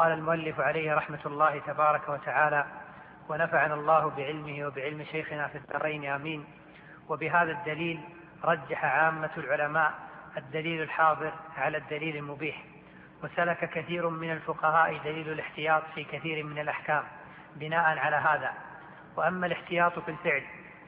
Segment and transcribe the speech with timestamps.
[0.00, 2.64] قال المؤلف عليه رحمة الله تبارك وتعالى
[3.28, 6.44] ونفعنا الله بعلمه وبعلم شيخنا في الدارين آمين.
[7.08, 8.00] وبهذا الدليل
[8.44, 9.92] رجح عامة العلماء
[10.36, 12.64] الدليل الحاضر على الدليل المبيح
[13.24, 17.02] وسلك كثير من الفقهاء دليل الاحتياط في كثير من الأحكام
[17.56, 18.52] بناء على هذا.
[19.16, 20.42] وأما الاحتياط في الفعل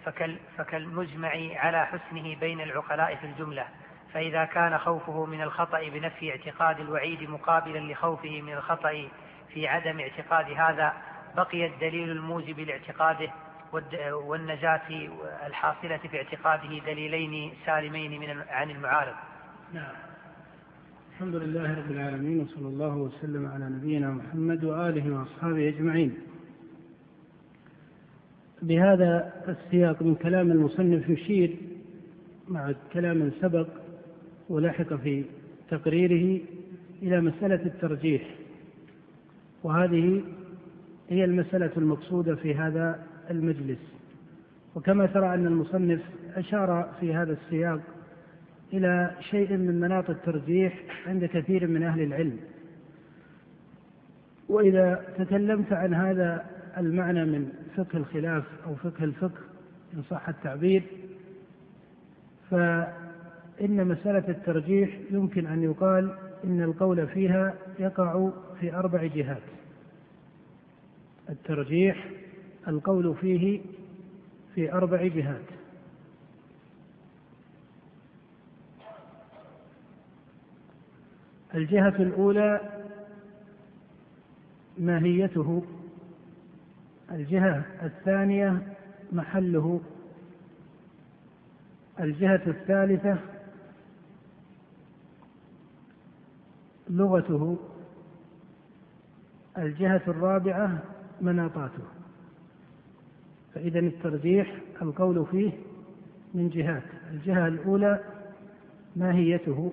[0.05, 3.67] فكال فكالمجمع على حسنه بين العقلاء في الجملة
[4.15, 9.09] فإذا كان خوفه من الخطأ بنفي اعتقاد الوعيد مقابلا لخوفه من الخطأ
[9.55, 10.93] في عدم اعتقاد هذا
[11.37, 13.31] بقي الدليل الموجب لاعتقاده
[14.13, 15.09] والنجاة
[15.47, 19.15] الحاصلة في اعتقاده دليلين سالمين من عن المعارض.
[19.75, 19.93] نعم.
[21.13, 26.19] الحمد لله رب العالمين وصلى الله وسلم على نبينا محمد وآله وأصحابه أجمعين.
[28.63, 31.57] بهذا السياق من كلام المصنف يشير
[32.49, 33.82] مع كلام سبق
[34.49, 35.25] ولحق في
[35.71, 36.41] تقريره
[37.03, 38.23] إلى مسألة الترجيح
[39.63, 40.23] وهذه
[41.09, 43.79] هي المسألة المقصودة في هذا المجلس.
[44.75, 46.01] وكما ترى أن المصنف
[46.37, 47.81] أشار في هذا السياق
[48.73, 52.37] إلى شيء من مناط الترجيح عند كثير من أهل العلم.
[54.49, 56.47] وإذا تكلمت عن هذا
[56.79, 59.41] المعنى من فقه الخلاف أو فقه الفقه
[59.95, 60.83] إن صح التعبير
[63.59, 69.43] فإن مسألة الترجيح يمكن أن يقال إن القول فيها يقع في أربع جهات.
[71.31, 72.11] الترجيح
[72.69, 73.61] القول فيه
[74.55, 75.45] في أربع جهات.
[81.55, 82.61] الجهة الأولى
[84.79, 85.65] ماهيته.
[87.11, 88.63] الجهة الثانية
[89.13, 89.81] محله.
[92.01, 93.32] الجهة الثالثة
[96.91, 97.59] لغته
[99.59, 100.83] الجهة الرابعة
[101.21, 101.83] مناطاته.
[103.55, 105.53] فإذا الترجيح القول فيه
[106.35, 106.83] من جهات.
[107.11, 108.01] الجهة الأولى
[108.97, 109.73] ماهيته.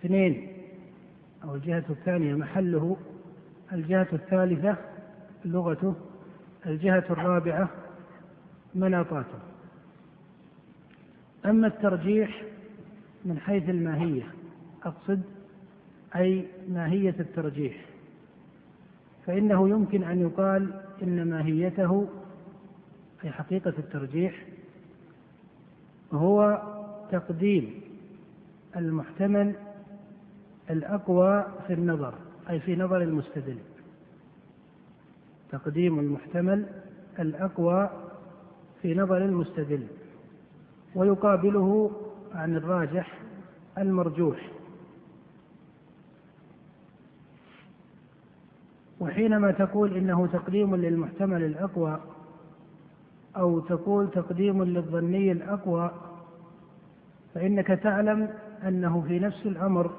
[0.00, 0.48] اثنين
[1.44, 2.96] أو الجهة الثانية محله.
[3.72, 4.76] الجهة الثالثة
[5.44, 5.94] لغته.
[6.66, 7.68] الجهة الرابعة
[8.74, 9.38] مناطاته.
[11.46, 12.42] أما الترجيح
[13.24, 14.26] من حيث الماهية
[14.84, 15.22] أقصد
[16.16, 17.84] أي ماهية الترجيح
[19.26, 22.08] فإنه يمكن أن يقال إن ماهيته
[23.20, 24.46] في حقيقة الترجيح
[26.12, 26.62] هو
[27.12, 27.80] تقديم
[28.76, 29.54] المحتمل
[30.70, 32.14] الأقوى في النظر
[32.50, 33.58] أي في نظر المستدل.
[35.50, 36.66] تقديم المحتمل
[37.18, 37.90] الأقوى
[38.82, 39.86] في نظر المستدل
[40.94, 41.90] ويقابله
[42.34, 43.18] عن الراجح
[43.78, 44.50] المرجوح.
[49.02, 52.00] وحينما تقول إنه تقديم للمحتمل الأقوى
[53.36, 55.90] أو تقول تقديم للظني الأقوى
[57.34, 58.28] فإنك تعلم
[58.68, 59.90] أنه في نفس الأمر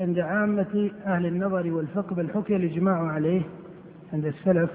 [0.00, 3.42] عند عامة أهل النظر والفقه بل حكي الإجماع عليه
[4.12, 4.70] عند السلف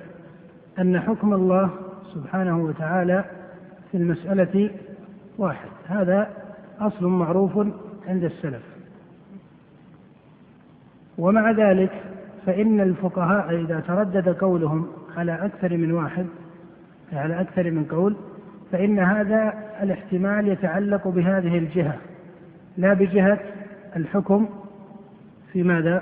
[0.80, 1.70] أن حكم الله
[2.14, 3.26] سبحانه وتعالى
[3.92, 4.72] في المسألة
[5.38, 5.70] واحد.
[5.86, 6.30] هذا
[6.80, 7.58] أصل معروف
[8.08, 8.64] عند السلف.
[11.18, 12.07] ومع ذلك
[12.48, 14.88] فإن الفقهاء إذا تردد قولهم
[15.18, 16.26] على أكثر من واحد
[17.14, 18.16] على أكثر من قول
[18.72, 21.98] فإن هذا الاحتمال يتعلق بهذه الجهة.
[22.78, 23.40] لا بجهة
[23.96, 24.50] الحكم
[25.54, 26.02] في ماذا؟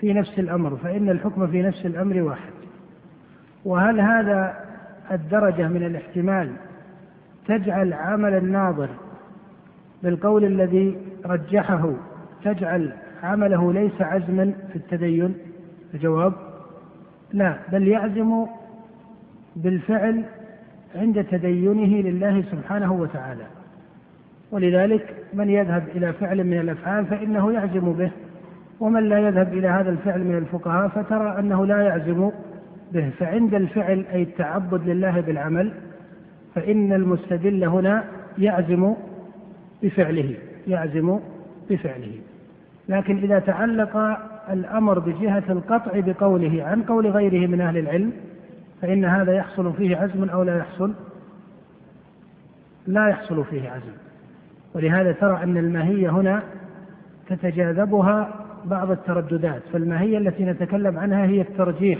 [0.00, 2.52] في نفس الأمر فإن الحكم في نفس الأمر واحد.
[3.64, 4.56] وهل هذا
[5.10, 6.52] الدرجة من الاحتمال
[7.46, 8.88] تجعل عمل الناظر
[10.02, 10.96] بالقول الذي
[11.26, 11.92] رجحه
[12.44, 12.92] تجعل
[13.22, 15.47] عمله ليس عزما في التدين؟
[15.94, 16.32] الجواب
[17.32, 18.46] لا بل يعزم
[19.56, 20.24] بالفعل
[20.94, 23.46] عند تدينه لله سبحانه وتعالى.
[24.50, 28.10] ولذلك من يذهب إلى فعل من الأفعال فإنه يعزم به
[28.80, 32.30] ومن لا يذهب إلى هذا الفعل من الفقهاء فترى أنه لا يعزم
[32.92, 33.10] به.
[33.18, 35.72] فعند الفعل أي التعبد لله بالعمل
[36.54, 38.04] فإن المستدل هنا
[38.38, 38.94] يعزم
[39.82, 40.34] بفعله
[40.66, 41.20] يعزم
[41.70, 42.12] بفعله.
[42.88, 44.18] لكن إذا تعلق
[44.50, 48.12] الأمر بجهة القطع بقوله عن قول غيره من أهل العلم
[48.82, 50.92] فإن هذا يحصل فيه عزم أو لا يحصل؟
[52.86, 53.92] لا يحصل فيه عزم.
[54.74, 56.42] ولهذا ترى أن الماهية هنا
[57.28, 61.98] تتجاذبها بعض الترددات فالماهية التي نتكلم عنها هي الترجيح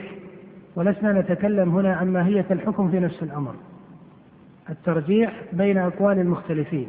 [0.77, 3.55] ولسنا نتكلم هنا عن ماهية الحكم في نفس الأمر.
[4.71, 6.89] الترجيح بين أقوال المختلفين.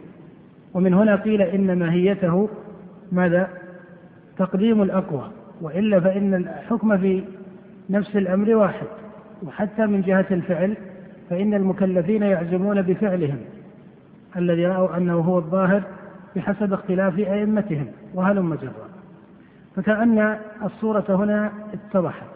[0.73, 2.49] ومن هنا قيل إن ماهيته
[3.11, 3.49] ماذا؟
[4.37, 5.31] تقديم الأقوى.
[5.61, 7.23] وإلا فإن الحكم في
[7.89, 8.87] نفس الأمر واحد
[9.43, 10.77] وحتى من جهة الفعل
[11.29, 13.37] فإن المكلفين يعزمون بفعلهم
[14.35, 15.83] الذي رأوا أنه هو الظاهر
[16.35, 18.89] بحسب اختلاف أئمتهم وهلم جرا.
[19.75, 22.29] فكأن الصورة هنا اتضحت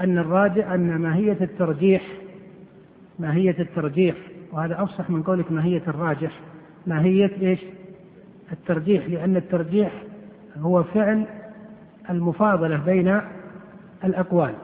[0.00, 2.02] أن الراجع أن ماهية الترجيح
[3.18, 4.16] ماهية الترجيح
[4.52, 6.40] وهذا أفصح من قولك ماهية الراجح.
[6.86, 7.60] ماهية إيش؟
[8.52, 10.02] الترجيح لأن الترجيح
[10.58, 11.26] هو فعل
[12.10, 13.20] المفاضلة بين
[14.04, 14.54] الأقوال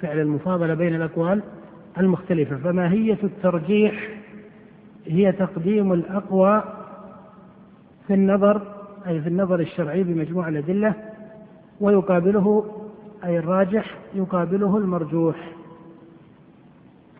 [0.00, 1.42] فعل المفاضلة بين الأقوال
[1.98, 4.08] المختلفة فماهية الترجيح؟
[5.06, 6.62] هي تقديم الأقوى
[8.06, 8.62] في النظر
[9.06, 10.94] أي في النظر الشرعي بمجموع الأدلة
[11.80, 12.64] ويقابله
[13.24, 15.36] أي الراجح يقابله المرجوح.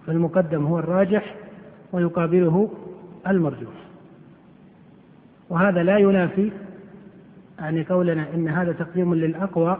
[0.06, 1.34] فالمقدم هو الراجح
[1.92, 2.70] ويقابله
[3.28, 3.74] المرجوح.
[5.50, 6.52] وهذا لا ينافي
[7.58, 9.78] يعني قولنا إن هذا تقديم للأقوى.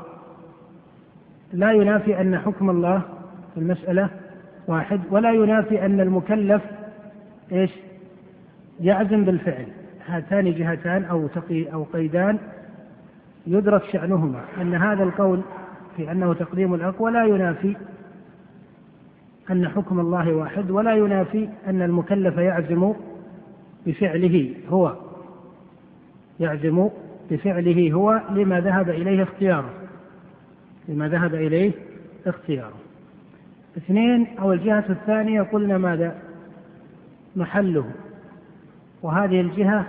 [1.53, 3.03] لا ينافي أن حكم الله
[3.55, 4.09] في المسألة
[4.69, 6.63] واحد ولا ينافي أن المكلف
[7.53, 7.71] إيش؟
[8.81, 9.67] يعزم بالفعل.
[10.07, 12.39] هاتان جهتان أو تقي أو قيدان
[13.47, 14.45] يدرك شأنهما.
[14.61, 15.41] أن هذا القول
[15.97, 17.77] في أنه تقديم الأقوى لا ينافي
[19.51, 22.93] أن حكم الله واحد ولا ينافي أن المكلف يعزم
[23.87, 24.55] بفعله.
[24.69, 24.97] هو
[26.41, 26.89] يعزم
[27.31, 29.71] بفعله هو لما ذهب إليه اختياره.
[30.89, 31.73] لما ذهب إليه
[32.27, 32.77] اختياره.
[33.77, 36.23] اثنين أو الجهة الثانية قلنا ماذا؟
[37.37, 37.91] محله.
[39.03, 39.87] وهذه الجهة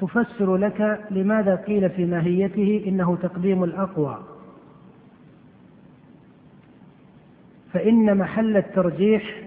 [0.00, 4.18] تفسر لك لماذا قيل في ماهيته إنه تقديم الأقوى.
[7.72, 9.42] فإن محل الترجيح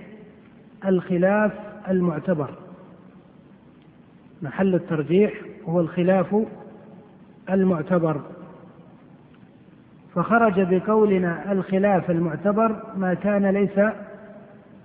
[0.86, 1.51] الخلاف
[1.89, 2.50] المعتبر.
[4.42, 5.34] محل الترجيح
[5.66, 6.36] هو الخلاف
[7.50, 8.22] المعتبر.
[10.16, 13.80] فخرج بقولنا الخلاف المعتبر ما كان ليس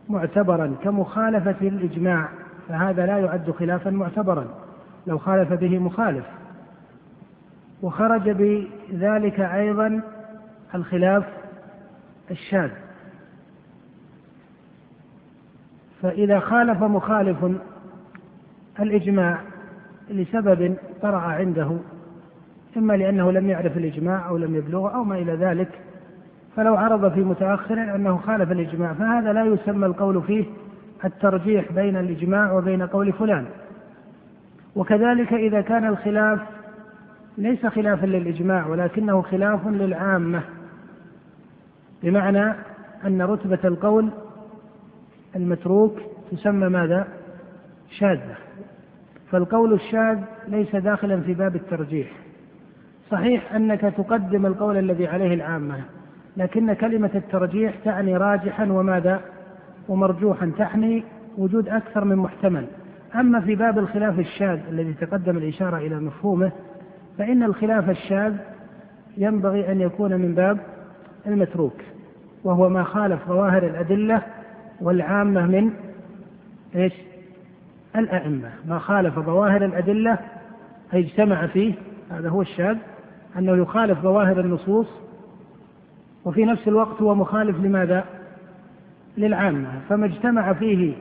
[0.08, 2.28] معتبرا كمخالفة الإجماع
[2.68, 4.46] فهذا لا يعد خلافا معتبرا
[5.06, 6.24] لو خالف به مخالف.
[7.82, 10.00] وخرج بذلك أيضا
[10.74, 11.24] الخلاف
[12.30, 12.70] الشاذ.
[16.02, 17.44] فإذا خالف مخالف
[18.80, 19.38] الإجماع
[20.10, 21.78] لسبب طرأ عنده
[22.76, 25.68] إما لأنه لم يعرف الإجماع أو لم يبلغه أو ما إلى ذلك
[26.56, 30.44] فلو عرض في متأخر أنه خالف الإجماع فهذا لا يسمى القول فيه
[31.04, 33.46] الترجيح بين الإجماع وبين قول فلان.
[34.76, 36.40] وكذلك إذا كان الخلاف
[37.38, 40.42] ليس خلافا للإجماع ولكنه خلاف للعامة
[42.02, 42.54] بمعنى
[43.06, 44.08] أن رتبة القول
[45.36, 45.98] المتروك
[46.32, 47.08] تسمى ماذا؟
[47.98, 48.36] شاذة.
[49.30, 50.18] فالقول الشاذ
[50.48, 52.08] ليس داخلا في باب الترجيح.
[53.10, 55.80] صحيح أنك تقدم القول الذي عليه العامة
[56.36, 59.20] لكن كلمة الترجيح تعني راجحا وماذا؟
[59.88, 61.04] ومرجوحا تعني
[61.38, 62.66] وجود أكثر من محتمل
[63.14, 66.52] أما في باب الخلاف الشاذ الذي تقدم الإشارة إلى مفهومه
[67.18, 68.34] فإن الخلاف الشاذ
[69.16, 70.58] ينبغي أن يكون من باب
[71.26, 71.76] المتروك
[72.44, 74.22] وهو ما خالف ظواهر الأدلة
[74.80, 75.70] والعامة من
[76.76, 76.92] إيش؟
[77.96, 80.18] الأئمة ما خالف ظواهر الأدلة
[80.94, 81.74] أي اجتمع فيه
[82.10, 82.76] هذا هو الشاذ
[83.38, 84.86] أنه يخالف ظواهر النصوص
[86.24, 88.04] وفي نفس الوقت هو مخالف لماذا؟
[89.16, 89.80] للعامة.
[89.88, 90.94] فما اجتمع فيه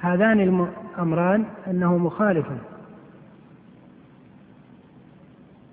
[0.00, 2.46] هذان أمران أنه مخالف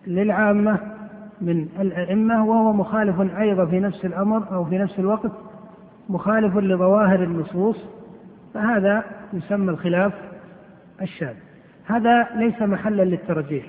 [0.08, 0.80] للعامة
[1.42, 5.32] من الأئمة وهو مخالف أيضا في نفس الأمر أو في نفس الوقت
[6.10, 7.77] مخالف لظواهر النصوص
[8.54, 10.13] فهذا يسمى الخلاف
[11.01, 11.36] الشاذ.
[11.86, 13.65] هذا ليس محلا للترجيح.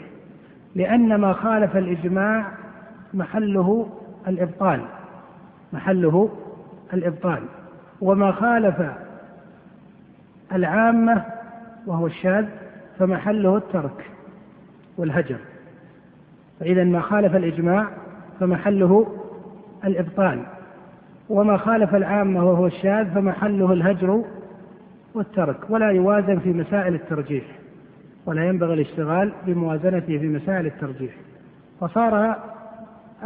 [0.76, 2.47] لأن ما خالف الإجماع
[3.14, 3.87] محله
[4.28, 4.80] الإبطال.
[5.73, 6.28] محله
[6.95, 7.42] الإبطال.
[8.00, 8.83] وما خالف
[10.52, 11.25] العامة
[11.87, 12.47] وهو الشاذ
[12.99, 14.11] فمحله الترك
[14.99, 15.37] والهجر.
[16.61, 17.88] فإذا ما خالف الإجماع
[18.40, 19.06] فمحله
[19.85, 20.42] الإبطال.
[21.28, 24.25] وما خالف العامة وهو الشاذ فمحله الهجر
[25.14, 25.71] والترك.
[25.71, 27.45] ولا يوازن في مسائل الترجيح.
[28.26, 31.14] ولا ينبغي الاشتغال بموازنته في مسائل الترجيح.
[31.80, 32.37] فصار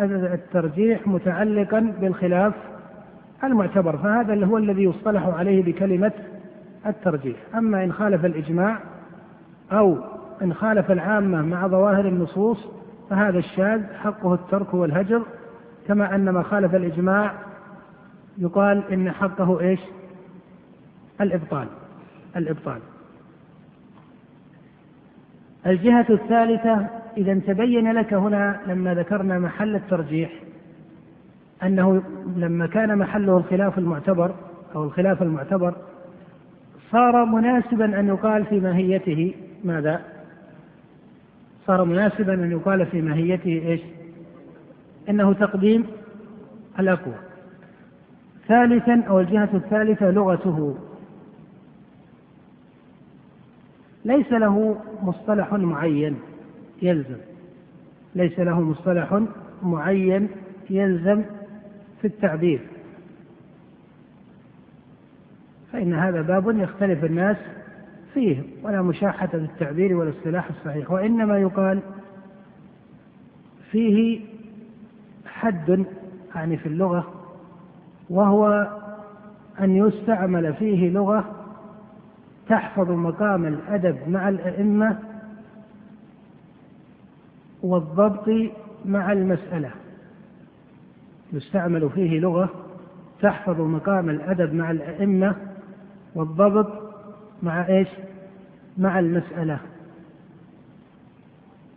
[0.03, 2.55] الترجيح متعلقا بالخلاف
[3.45, 6.13] المعتبر فهذا اللي هو الذي يصطلح عليه بكلمة
[6.87, 7.37] الترجيح.
[7.55, 8.79] أما إن خالف الإجماع
[9.73, 9.99] أو
[10.43, 12.69] إن خالف العامة مع ظواهر النصوص
[13.11, 15.23] فهذا الشاذ حقه الترك والهجر.
[15.89, 17.35] كما أن ما خالف الإجماع
[18.39, 19.81] يقال إن حقه إيش؟
[21.21, 21.67] الإبطال.
[22.37, 22.81] الإبطال.
[25.67, 26.87] الجهة الثالثة
[27.17, 30.31] إذا تبين لك هنا لما ذكرنا محل الترجيح
[31.63, 32.03] أنه
[32.37, 34.35] لما كان محله الخلاف المعتبر
[34.75, 35.75] أو الخلاف المعتبر
[36.93, 40.01] صار مناسبا أن يقال في ماهيته ماذا؟
[41.67, 43.81] صار مناسبا أن يقال في ماهيته إيش؟
[45.09, 45.87] إنه تقديم
[46.79, 47.15] الأقوى
[48.49, 50.77] ثالثا أو الجهة الثالثة لغته
[54.05, 56.17] ليس له مصطلح معين
[56.83, 57.19] يلزم.
[58.15, 59.23] ليس له مصطلح
[59.63, 60.29] معين
[60.71, 61.23] يلزم
[62.01, 62.61] في التعبير.
[65.73, 67.37] فإن هذا باب يختلف الناس
[68.15, 71.81] فيه ولا مشاحة في التعبير ولا الاصطلاح الصحيح وإنما يقال
[73.71, 74.21] فيه
[75.27, 75.85] حد
[76.35, 77.15] يعني في اللغة
[78.11, 78.69] وهو
[79.61, 81.40] أن يستعمل فيه لغة
[82.51, 84.99] تحفظ مقام الأدب مع الأئمة
[87.63, 88.29] والضبط
[88.85, 89.71] مع المسألة.
[91.33, 92.51] يستعمل فيه لغة
[93.21, 95.37] تحفظ مقام الأدب مع الأئمة
[96.15, 96.95] والضبط
[97.43, 97.89] مع إيش؟
[98.79, 99.59] مع المسألة.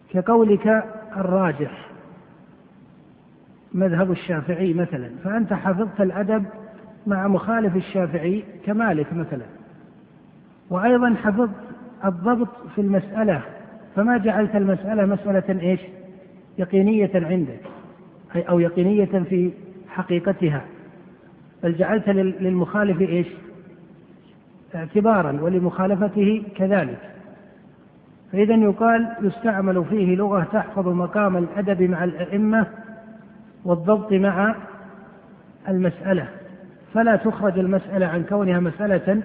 [0.10, 0.68] كقولك
[1.18, 1.90] الراجح
[3.74, 6.46] مذهب الشافعي مثلا فأنت حفظت الأدب
[7.08, 9.63] مع مخالف الشافعي كمالك مثلا.
[10.74, 11.50] وأيضا حفظت
[12.06, 13.42] الضبط في المسألة
[13.96, 15.80] فما جعلت المسألة مسألة إيش؟
[16.58, 17.60] يقينية عندك
[18.36, 19.52] أو يقينية في
[19.88, 20.62] حقيقتها.
[21.64, 23.28] بل جعلت للمخالف إيش؟
[24.76, 27.00] اعتبارا ولمخالفته كذلك.
[28.32, 32.68] فإذا يقال يستعمل فيه لغة تحفظ مقام الأدب مع الأئمة
[33.66, 34.56] والضبط مع
[35.70, 36.28] المسألة.
[36.94, 39.24] فلا تخرج المسألة عن كونها مسألة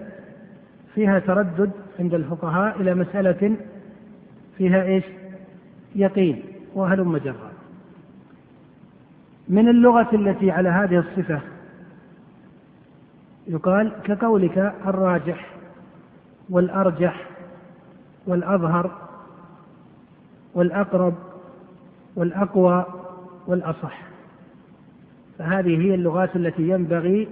[0.98, 3.56] فيها تردد عند الفقهاء إلى مسألة
[4.56, 5.04] فيها إيش؟
[5.94, 6.42] يقين
[6.74, 7.50] وهلم جرا
[9.48, 11.40] من اللغة التي على هذه الصفة
[13.46, 15.54] يقال كقولك الراجح
[16.50, 17.26] والأرجح
[18.26, 18.90] والأظهر
[20.54, 21.14] والأقرب
[22.16, 22.86] والأقوى
[23.46, 24.02] والأصح.
[25.38, 27.28] فهذه هي اللغات التي ينبغي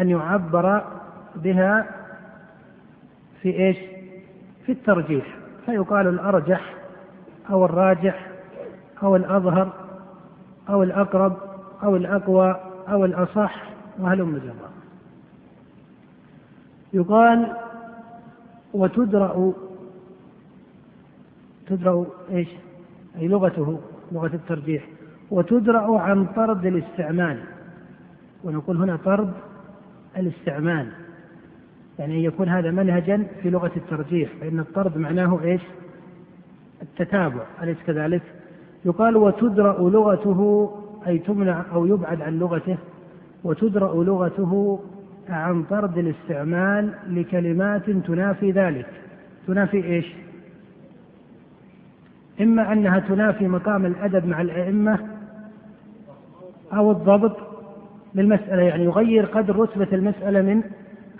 [0.00, 0.84] أن يعبر
[1.36, 1.97] بها
[3.42, 3.76] في إيش؟
[4.66, 5.38] في الترجيح.
[5.66, 6.74] فيقال الأرجح
[7.50, 8.28] أو الراجح
[9.02, 9.72] أو الأظهر
[10.68, 11.36] أو الأقرب
[11.82, 13.68] أو الأقوى أو الأصح
[13.98, 14.70] وهلم جرا
[16.92, 17.56] يقال
[18.74, 19.52] وتدرأ
[21.66, 22.48] تدرأ إيش؟
[23.16, 23.80] أي لغته
[24.12, 24.88] لغة الترجيح.
[25.30, 27.40] وتدرأ عن طرد الاستعمال.
[28.44, 29.32] ونقول هنا طرد
[30.16, 30.92] الاستعمال.
[31.98, 35.62] يعني أن يكون هذا منهجا في لغة الترجيح فإن الطرد معناه إيش؟
[36.82, 38.22] التتابع أليس كذلك؟
[38.84, 40.70] يقال وتدرأ لغته
[41.06, 42.76] أي تمنع أو يبعد عن لغته
[43.44, 44.80] وتدرأ لغته
[45.28, 48.86] عن طرد الاستعمال لكلمات تنافي ذلك.
[49.46, 50.14] تنافي إيش؟
[52.40, 54.98] إما أنها تنافي مقام الأدب مع الأئمة
[56.72, 57.36] أو الضبط
[58.14, 60.62] للمسألة يعني يغير قدر رتبة المسألة من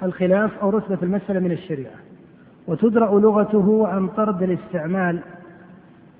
[0.03, 1.95] الخلاف أو رتبة المسألة من الشريعة.
[2.67, 5.23] وتدرأ لغته عن طرد الاستعمال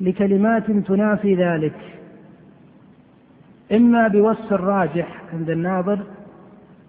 [0.01, 1.99] لكلمات تنافي ذلك.
[3.73, 5.99] إما بوصف الراجح عند الناظر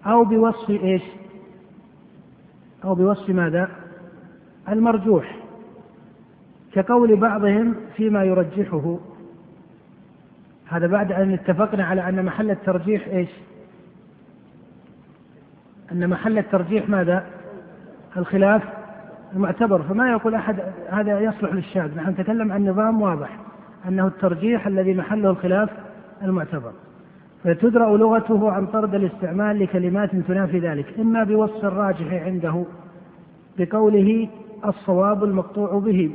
[0.05, 1.03] أو بوصف إيش؟
[2.83, 3.69] أو بوصف ماذا؟
[4.69, 5.37] المرجوح.
[6.73, 8.97] كقول بعضهم فيما يرجحه.
[10.67, 13.29] هذا بعد أن اتفقنا على أن محل الترجيح إيش؟
[15.91, 17.25] أن محل الترجيح ماذا؟
[18.17, 18.63] الخلاف
[19.33, 19.81] المعتبر.
[19.81, 23.37] فما يقول أحد هذا يصلح للشاذ؟ نحن نتكلم عن نظام واضح
[23.87, 25.69] أنه الترجيح الذي محله الخلاف
[26.23, 26.71] المعتبر.
[27.43, 32.65] فتدرأ لغته عن طرد الاستعمال لكلمات تنافي ذلك إما بوصف الراجح عنده
[33.57, 34.29] بقوله
[34.65, 36.11] الصواب المقطوع به.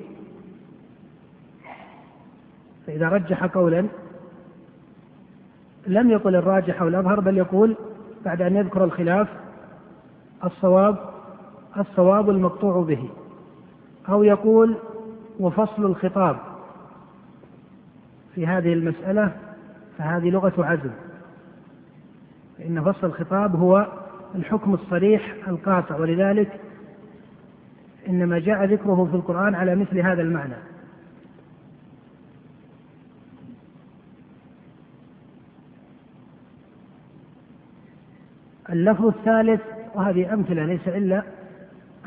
[2.87, 3.87] فإذا رجح قولا
[5.87, 7.77] لم يقل الراجح أو الأظهر بل يقول
[8.25, 9.29] بعد أن يذكر الخلاف
[10.45, 11.15] الصواب
[11.79, 13.09] الصواب المقطوع به
[14.09, 14.77] أو يقول
[15.41, 16.37] وفصل الخطاب.
[18.35, 19.37] في هذه المسألة
[19.99, 20.91] فهذه لغة عزم.
[22.59, 23.87] فإن فصل الخطاب هو
[24.35, 25.97] الحكم الصريح القاطع.
[25.97, 26.61] ولذلك
[28.09, 30.55] إنما جاء ذكره في القرآن على مثل هذا المعنى.
[38.71, 41.23] اللفظ الثالث وهذه أمثلة ليس إلا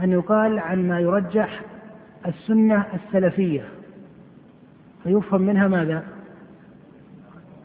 [0.04, 1.62] أن يقال عن ما يرجح
[2.26, 3.64] السنة السلفية.
[5.04, 6.04] فيفهم منها ماذا؟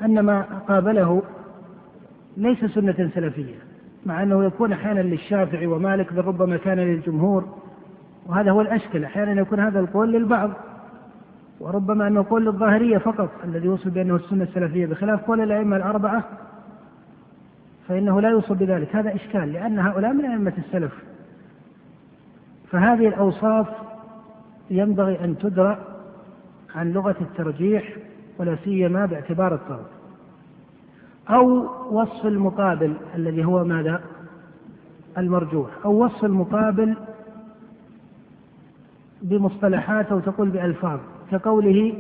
[0.03, 1.23] أن ما قابله
[2.37, 3.55] ليس سنة سلفية
[4.07, 7.45] مع أنه يكون أحيانا للشافعي ومالك بل ربما كان للجمهور.
[8.27, 10.51] وهذا هو الأشكل أحيانا يكون هذا القول للبعض.
[11.61, 16.25] وربما أنه قول للظاهرية فقط الذي يوصل بأنه السنة السلفية بخلاف قول الأئمة الأربعة
[17.89, 18.97] فإنه لا يوصل بذلك.
[18.97, 20.93] هذا إشكال لأن هؤلاء من أئمة السلف.
[22.71, 23.67] فهذه الأوصاف
[24.71, 25.79] ينبغي أن تدرأ
[26.75, 27.97] عن لغة الترجيح
[28.39, 29.87] ولا سيما باعتبار الطرد
[31.31, 34.01] أو وصف المقابل الذي هو ماذا؟
[35.19, 35.71] المرجوح.
[35.85, 36.97] أو وصف المقابل
[39.23, 41.95] بمصطلحات أو تقول بألفاظ كقوله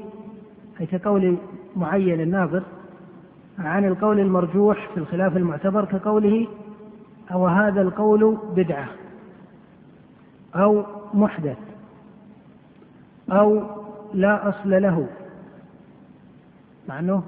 [0.80, 1.36] أي كقول
[1.76, 2.62] معين الناظر
[3.66, 6.46] عن القول المرجوح في الخلاف المعتبر كقوله
[7.32, 8.88] أو هذا القول بدعة
[10.54, 11.56] أو محدث
[13.30, 13.62] أو
[14.14, 15.06] لا أصل له.
[16.88, 17.22] مع أنه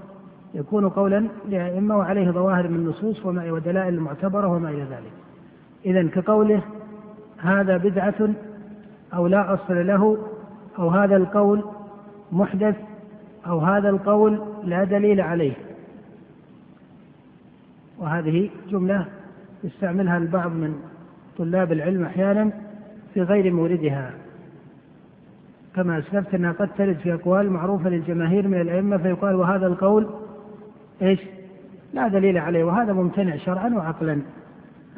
[0.55, 5.12] يكون قولا لأئمة وعليه ظواهر من النصوص وما ودلائل المعتبرة وما إلى ذلك.
[5.87, 6.62] إذا كقوله
[7.38, 8.31] هذا بدعة
[9.14, 10.19] أو لا أصل له
[10.79, 11.64] أو هذا القول
[12.33, 12.76] محدث
[13.47, 15.55] أو هذا القول لا دليل عليه.
[17.99, 19.07] وهذه جملة
[19.65, 20.75] يستعملها البعض من
[21.39, 22.51] طلاب العلم أحيانا
[23.15, 24.11] في غير موردها.
[25.77, 30.11] كما أسلفت أنها قد ترد في أقوال معروفة للجماهير من الأئمة فيقال وهذا القول
[31.03, 31.21] إيش؟
[31.93, 34.19] لا دليل عليه وهذا ممتنع شرعا وعقلا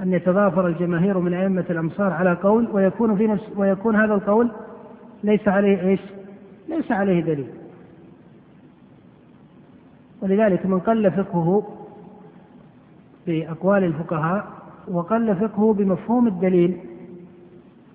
[0.01, 4.51] أن يتضافر الجماهير من أئمة الأمصار على قول ويكون في نفس ويكون هذا القول
[5.25, 6.01] ليس عليه إيش؟
[6.69, 7.47] ليس عليه دليل.
[10.23, 11.67] ولذلك من قل فقهه
[13.27, 14.47] بأقوال الفقهاء
[14.89, 16.77] وقل فقهه بمفهوم الدليل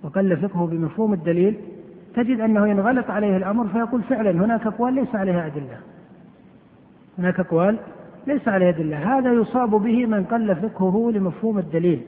[0.03, 1.55] وقل فقهه بمفهوم الدليل
[2.15, 5.77] تجد أنه ينغلق عليه الأمر فيقول فعلا هناك أقوال ليس عليها أدلة
[7.17, 7.77] هناك أقوال
[8.27, 12.01] ليس عليها أدلة هذا يصاب به من قل فقهه لمفهوم الدليل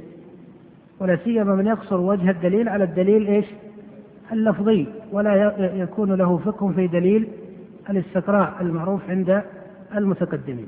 [1.00, 3.46] ولا سيما من يقصر وجه الدليل على الدليل إيش؟
[4.32, 7.28] اللفظي ولا يكون له فقه في دليل
[7.90, 9.44] الاستقراء المعروف عند
[9.96, 10.68] المتقدمين.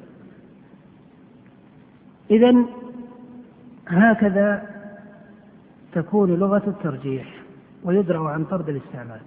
[2.32, 2.56] إذا
[3.88, 4.64] هكذا
[5.94, 7.34] تكون لغة الترجيح
[7.84, 9.20] ويدرأ عن طرد الاستعمال.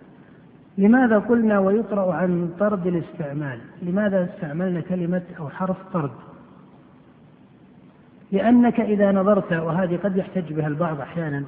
[0.79, 6.11] لماذا قلنا ويطرأ عن طرد الاستعمال؟ لماذا استعملنا كلمة أو حرف طرد؟
[8.33, 11.45] لأنك إذا نظرت وهذه قد يحتج بها البعض أحيانا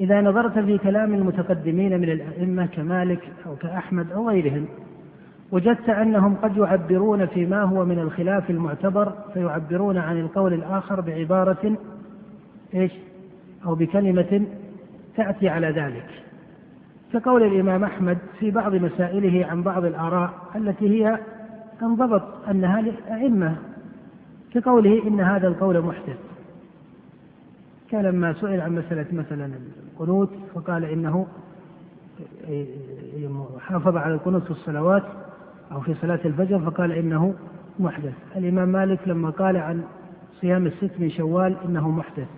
[0.00, 4.66] إذا نظرت في كلام المتقدمين من الأئمة كمالك أو كأحمد أو غيرهم
[5.52, 11.76] وجدت أنهم قد يعبرون فيما هو من الخلاف المعتبر فيعبرون عن القول الآخر بعبارة
[12.74, 12.92] إيش؟
[13.66, 14.46] أو بكلمة
[15.16, 16.06] تأتي على ذلك.
[17.12, 21.18] كقول الإمام أحمد في بعض مسائله عن بعض الآراء التي هي
[21.82, 23.56] انضبط أنها لأئمة
[24.54, 26.18] كقوله إن هذا القول محدث.
[27.90, 29.50] كان لما سئل عن مسألة مثلا
[29.92, 31.26] القنوت فقال إنه
[33.58, 35.02] حافظ على القنوت في الصلوات
[35.72, 37.34] أو في صلاة الفجر فقال إنه
[37.78, 38.12] محدث.
[38.36, 39.82] الإمام مالك لما قال عن
[40.40, 42.28] صيام الست من شوال إنه محدث.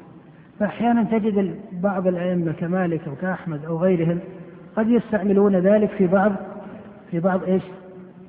[0.58, 4.18] فأحيانا تجد بعض الأئمة كمالك أو كأحمد أو غيرهم
[4.76, 6.32] قد يستعملون ذلك في بعض
[7.10, 7.62] في بعض إيش؟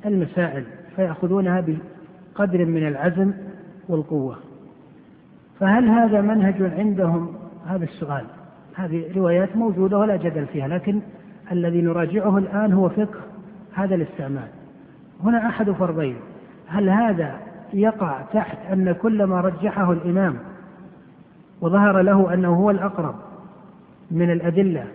[0.06, 0.64] المسائل
[0.96, 1.64] فيأخذونها
[2.36, 3.34] بقدر من العزم
[3.90, 4.36] والقوة.
[5.60, 7.34] فهل هذا منهج عندهم؟
[7.68, 8.26] هذا السؤال.
[8.76, 11.02] هذه روايات موجودة ولا جدل فيها لكن
[11.52, 13.20] الذي نراجعه الآن هو فقه
[13.74, 14.48] هذا الاستعمال.
[15.24, 16.16] هنا أحد فرضين.
[16.68, 17.40] هل هذا
[17.74, 20.36] يقع تحت أن كل ما رجحه الإمام
[21.62, 23.16] وظهر له أنه هو الأقرب
[24.12, 24.86] من الأدلة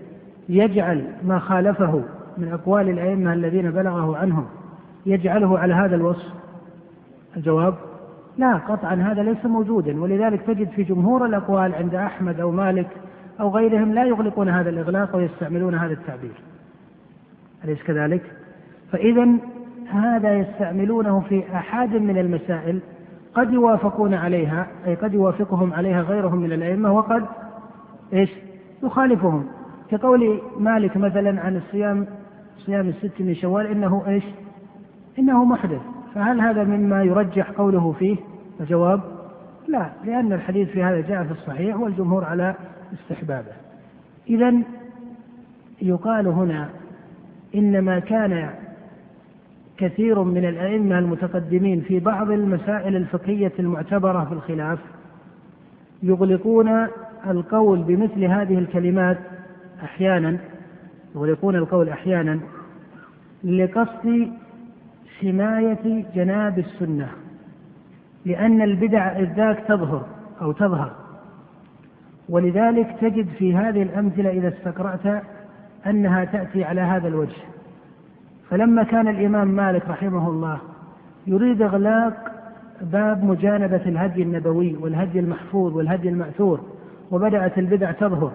[0.49, 2.03] يجعل ما خالفه
[2.39, 4.47] من أقوال الأئمة الذين بلغه عنهم
[5.07, 6.33] يجعله على هذا الوصف؟
[7.37, 7.75] الجواب
[8.39, 12.89] لا قطعا هذا ليس موجودا ولذلك تجد في جمهور الأقوال عند أحمد أو مالك
[13.41, 16.35] أو غيرهم لا يغلقون هذا الإغلاق ويستعملون هذا التعبير.
[17.65, 18.23] أليس كذلك؟
[18.93, 19.29] فإذا
[19.91, 22.81] هذا يستعملونه في أحد من المسائل
[23.35, 27.25] قد يوافقون عليها أي قد يوافقهم عليها غيرهم من الأئمة وقد
[28.13, 28.31] إيش؟
[28.83, 29.47] يخالفهم
[29.91, 32.07] كقول مالك مثلا عن الصيام
[32.59, 34.25] صيام الست من شوال إنه إيش؟
[35.19, 35.81] إنه محدث
[36.15, 38.17] فهل هذا مما يرجح قوله فيه؟
[38.61, 39.01] الجواب
[39.69, 42.55] لا لأن الحديث في هذا جاء في الصحيح والجمهور على
[42.95, 43.53] استحبابه
[44.29, 44.55] إذا
[45.83, 46.69] يقال هنا
[47.55, 48.51] إنما كان
[49.77, 54.79] كثير من الأئمة المتقدمين في بعض المسائل الفقهية المعتبرة في الخلاف
[56.03, 56.87] يغلقون
[57.27, 59.19] القول بمثل هذه الكلمات
[59.85, 60.39] أحيانا
[61.15, 62.41] يغلقون القول أحيانا
[63.45, 64.33] لقصد
[65.21, 67.09] حماية جناب السنة
[68.25, 70.07] لأن البدع إذ ذاك تظهر
[70.43, 70.93] أو تظهر.
[72.29, 75.23] ولذلك تجد في هذه الأمثلة إذا استقرأت
[75.87, 77.54] أنها تأتي على هذا الوجه.
[78.51, 80.59] فلما كان الإمام مالك رحمه الله
[81.27, 82.35] يريد إغلاق
[82.81, 86.61] باب مجانبة الهدي النبوي والهدي المحفوظ والهدي المأثور
[87.11, 88.33] وبدأت البدع تظهر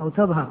[0.00, 0.48] أو تظهر.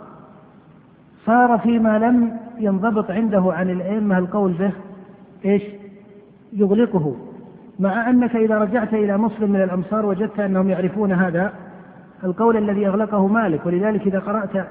[1.25, 4.71] صار فيما لم ينضبط عنده عن الأئمة القول به
[5.45, 5.63] إيش؟
[6.53, 7.15] يغلقه.
[7.79, 11.53] مع أنك إذا رجعت إلى مسلم من الأمصار وجدت أنهم يعرفون هذا
[12.23, 13.65] القول الذي أغلقه مالك.
[13.65, 14.67] ولذلك إذا قرأت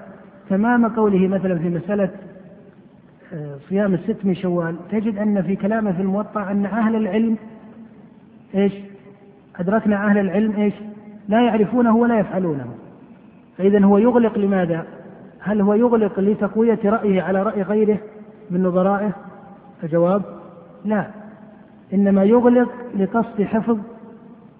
[0.49, 2.11] تمام قوله مثلا في مسألة
[3.69, 7.37] صيام الست من شوال تجد أن في كلامه في الموطأ أن أهل العلم
[8.55, 8.73] إيش؟
[9.57, 10.75] أدركنا أهل العلم إيش؟
[11.29, 12.67] لا يعرفونه ولا يفعلونه.
[13.59, 14.85] فإذا هو يغلق لماذا؟
[15.41, 17.99] هل هو يغلق لتقوية رأيه على رأي غيره
[18.51, 19.13] من نظرائه؟
[19.83, 20.23] الجواب
[20.85, 21.07] لا.
[21.95, 23.79] إنما يغلق لقصد حفظ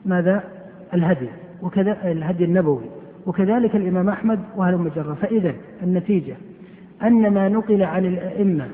[0.05, 0.45] ماذا؟
[0.95, 1.29] الهدي
[1.63, 2.85] وكذا الهدي النبوي
[3.27, 5.15] وكذلك الإمام أحمد وأهل المجرة.
[5.15, 6.37] فإذا النتيجة
[7.03, 8.69] أن ما نقل عن الأئمة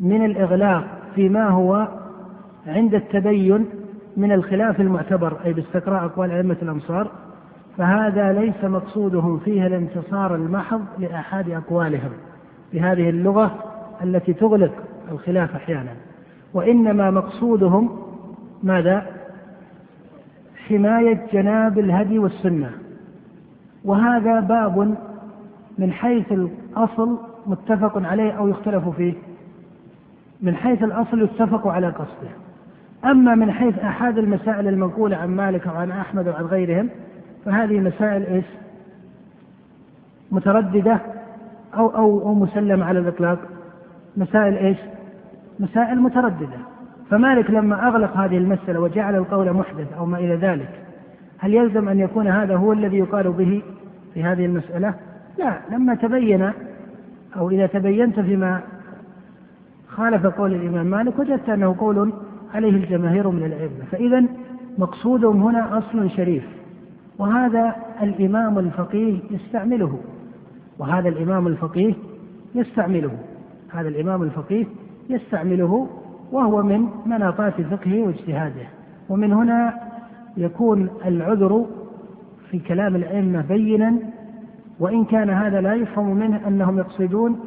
[0.00, 0.84] من الإغلاق
[1.14, 1.88] فيما هو
[2.66, 3.66] عند التبين
[4.16, 7.10] من الخلاف المعتبر أي باستقراء أقوال أئمة الأمصار
[7.78, 12.10] فهذا ليس مقصودهم فيه الانتصار المحض لآحاد أقوالهم
[12.72, 13.58] بهذه اللغة
[14.02, 14.72] التي تغلق
[15.12, 15.92] الخلاف أحيانا
[16.54, 17.98] وإنما مقصودهم
[18.62, 19.06] ماذا؟
[20.68, 22.70] حماية جناب الهدي والسنة
[23.84, 24.96] وهذا باب
[25.78, 29.14] من حيث الأصل متفق عليه أو يختلف فيه
[30.42, 32.30] من حيث الأصل يتفق على قصده.
[33.04, 36.88] أما من حيث أحد المسائل المنقولة عن مالك وعن أحمد وعن غيرهم
[37.44, 38.44] فهذه مسائل إيش؟
[40.32, 40.98] مترددة
[41.74, 43.38] أو أو أو مسلمة على الإطلاق.
[44.16, 44.78] مسائل إيش؟
[45.60, 46.58] مسائل مترددة.
[47.10, 50.70] فمالك لما أغلق هذه المسألة وجعل القول محدث أو ما إلى ذلك
[51.38, 53.62] هل يلزم أن يكون هذا هو الذي يقال به
[54.14, 54.94] في هذه المسألة؟
[55.38, 55.58] لا.
[55.70, 56.52] لما تبين
[57.36, 58.60] أو إذا تبينت فيما
[59.88, 62.12] خالف قول الإمام مالك وجدت أنه قول
[62.54, 64.24] عليه الجماهير من العلم فإذا
[64.78, 66.44] مقصودهم هنا أصل شريف
[67.18, 69.98] وهذا الإمام الفقيه يستعمله
[70.78, 71.94] وهذا الإمام الفقيه
[72.54, 73.10] يستعمله
[73.70, 74.66] هذا الإمام الفقيه
[75.10, 75.88] يستعمله
[76.32, 78.66] وهو من مناطات فقهه واجتهاده.
[79.08, 79.74] ومن هنا
[80.36, 81.66] يكون العذر
[82.50, 83.94] في كلام الأئمة بينا
[84.80, 87.40] وإن كان هذا لا يفهم منه أنهم يقصدون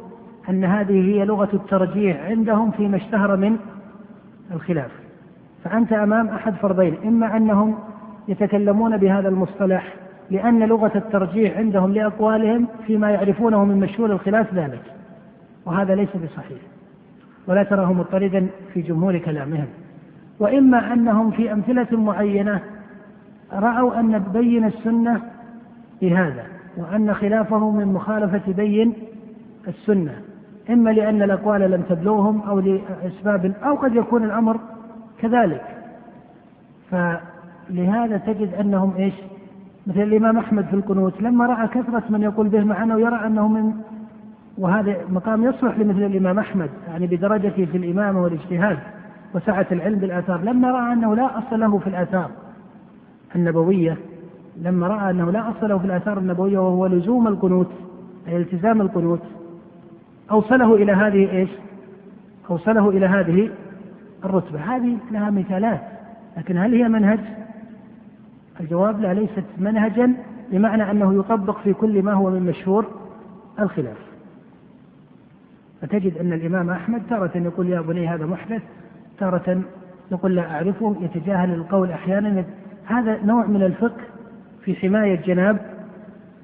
[0.48, 3.56] أن هذه هي لغة الترجيح عندهم فيما اشتهر من
[4.54, 4.90] الخلاف.
[5.64, 7.78] فأنت أمام أحد فرضين إما أنهم
[8.28, 9.94] يتكلمون بهذا المصطلح
[10.30, 14.82] لأن لغة الترجيح عندهم لأقوالهم فيما يعرفونه من مشهور الخلاف ذلك
[15.66, 16.58] وهذا ليس بصحيح.
[17.46, 19.66] ولا تراه مضطردا في جمهور كلامهم.
[20.40, 22.60] وإما أنهم في أمثلة معينة
[23.52, 25.20] رأوا أن بين السنة
[26.02, 26.44] بهذا.
[26.76, 28.94] وأن خلافه من مخالفة بين
[29.68, 30.14] السنة
[30.70, 34.60] إما لأن الأقوال لم تبلغهم أو لأسباب أو قد يكون الأمر
[35.18, 35.62] كذلك.
[36.90, 39.14] فلهذا تجد أنهم إيش؟
[39.86, 43.72] مثل الإمام أحمد في القنوت لما رأى كثرة من يقول به معنا ويرى أنه من
[44.58, 48.78] وهذا مقام يصلح لمثل الإمام أحمد يعني بدرجته في الإمامة والاجتهاد
[49.34, 52.30] وسعة العلم بالآثار لما رأى أنه لا أصل له في الآثار
[53.36, 53.96] النبوية
[54.56, 57.70] لما رأى أنه لا أصل له في الآثار النبوية وهو لزوم القنوت
[58.28, 59.22] أي التزام القنوت
[60.30, 61.50] أوصله إلى هذه إيش؟
[62.50, 63.50] أوصله إلى هذه
[64.24, 64.60] الرتبة.
[64.60, 65.80] هذه لها مثالات
[66.36, 67.20] لكن هل هي منهج؟
[68.60, 70.14] الجواب لا ليست منهجا
[70.52, 72.86] بمعنى أنه يطبق في كل ما هو من مشهور
[73.60, 73.96] الخلاف.
[75.80, 78.62] فتجد أن الإمام أحمد تارة يقول يا بني هذا محدث
[79.18, 79.62] تارة
[80.12, 82.44] يقول لا أعرفه يتجاهل القول أحيانا.
[82.84, 84.11] هذا نوع من الفقه
[84.64, 85.58] في حماية جناب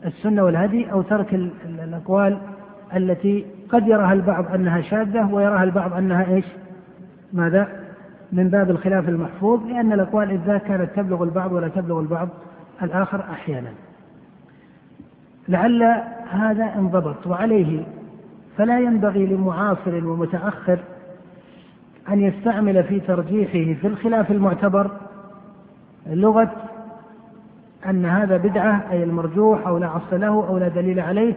[0.07, 2.39] السنة والهدي أو ترك الأقوال
[2.97, 6.45] التي قد يراها البعض أنها شاذة ويراها البعض أنها إيش؟
[7.33, 7.69] ماذا؟
[8.33, 12.29] من باب الخلاف المحفوظ لأن الأقوال إذا كانت تبلغ البعض ولا تبلغ البعض
[12.83, 13.71] الآخر أحيانا.
[15.49, 15.83] لعل
[16.31, 17.83] هذا انضبط وعليه
[18.57, 20.79] فلا ينبغي لمعاصر ومتأخر
[22.09, 24.91] أن يستعمل في ترجيحه في الخلاف المعتبر
[26.07, 26.68] لغة
[27.87, 31.35] أن هذا بدعة أي المرجوح أو لا أصل له أو لا دليل عليه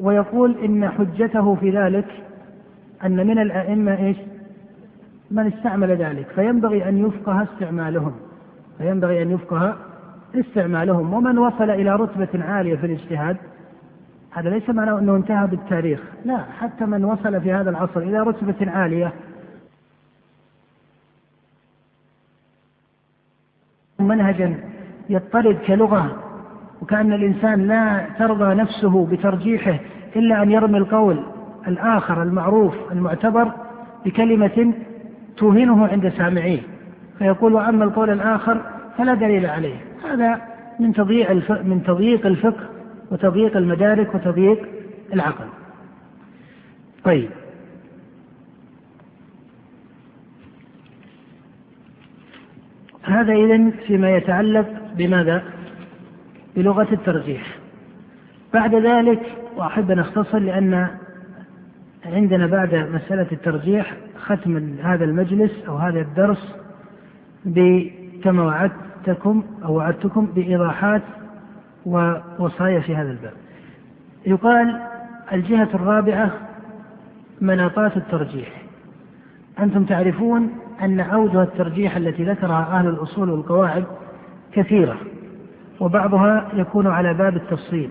[0.00, 2.06] ويقول إن حجته في ذلك
[3.04, 4.16] أن من الأئمة إيش؟
[5.30, 6.26] من استعمل ذلك.
[6.34, 8.12] فينبغي أن يفقه استعمالهم.
[8.78, 9.76] فينبغي أن يفقه
[10.34, 11.14] استعمالهم.
[11.14, 13.36] ومن وصل إلى رتبة عالية في الاجتهاد
[14.30, 16.00] هذا ليس معناه أنه انتهى بالتاريخ.
[16.24, 19.12] لا حتى من وصل في هذا العصر إلى رتبة عالية.
[23.98, 24.71] منهجا.
[25.12, 26.16] يضطرد كلغة
[26.82, 29.78] وكأن الإنسان لا ترضى نفسه بترجيحه
[30.16, 31.22] إلا أن يرمي القول
[31.68, 33.52] الآخر المعروف المعتبر
[34.04, 34.74] بكلمة
[35.36, 36.60] توهنه عند سامعيه
[37.18, 38.60] فيقول وأما القول الآخر
[38.98, 39.76] فلا دليل عليه.
[40.10, 40.40] هذا
[40.80, 41.32] من تضييع
[41.64, 42.68] من تضييق الفقه
[43.10, 44.68] وتضييق المدارك وتضييق
[45.12, 45.46] العقل.
[47.04, 47.30] طيب.
[53.02, 55.42] هذا إذن فيما يتعلق بماذا؟
[56.56, 57.58] بلغة الترجيح.
[58.54, 59.20] بعد ذلك
[59.56, 60.88] وأحب أن أختصر لأن
[62.06, 66.56] عندنا بعد مسألة الترجيح ختم هذا المجلس أو هذا الدرس
[68.24, 71.02] كما وعدتكم أو وعدتكم بإيضاحات
[71.86, 73.32] ووصايا في هذا الباب.
[74.26, 74.80] يقال
[75.32, 76.30] الجهة الرابعة
[77.40, 78.62] مناطات الترجيح.
[79.58, 80.50] أنتم تعرفون
[80.82, 83.84] أن أوجه الترجيح التي ذكرها أهل الأصول والقواعد
[84.54, 84.96] كثيرة
[85.80, 87.90] وبعضها يكون على باب التفصيل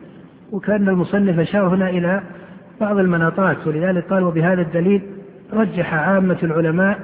[0.51, 2.21] وكأن المصنف أشار هنا إلى
[2.81, 5.01] بعض المناطات ولذلك قال وبهذا الدليل
[5.53, 6.99] رجح عامة العلماء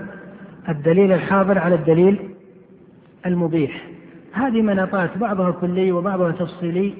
[0.70, 2.20] الدليل الحاضر على الدليل
[3.26, 3.88] المبيح.
[4.34, 6.94] هذه مناطات بعضها كلي وبعضها تفصيلي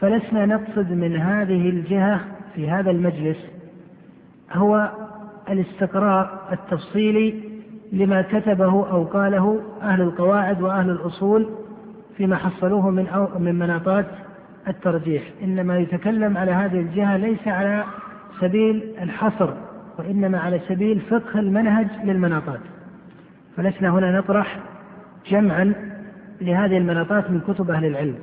[0.00, 2.20] فلسنا نقصد من هذه الجهة
[2.54, 3.36] في هذا المجلس
[4.52, 4.90] هو
[5.50, 7.34] الاستقراء التفصيلي
[7.92, 11.48] لما كتبه أو قاله أهل القواعد وأهل الأصول
[12.16, 14.06] فيما حصلوه من أو من مناطات
[14.68, 15.22] الترجيح.
[15.42, 17.84] إنما يتكلم على هذه الجهة ليس على
[18.40, 19.50] سبيل الحصر
[19.98, 22.60] وإنما على سبيل فقه المنهج للمناطات.
[23.56, 24.58] فلسنا هنا نطرح
[25.30, 25.72] جمعا
[26.40, 28.14] لهذه المناطات من كتب أهل العلم.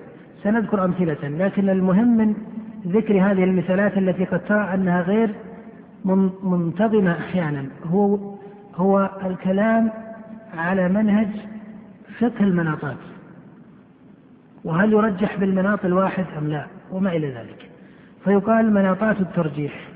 [0.43, 2.35] سنذكر أمثلة لكن المهم من
[2.87, 5.35] ذكر هذه المثالات التي قد ترى أنها غير
[6.43, 8.35] منتظمة أحيانا هو
[8.75, 9.91] هو الكلام
[10.57, 11.27] على منهج
[12.19, 12.97] فقه المناطات.
[14.63, 17.69] وهل يرجح بالمناط الواحد أم لا وما إلى ذلك.
[18.23, 19.87] فيقال مناطات الترجيح.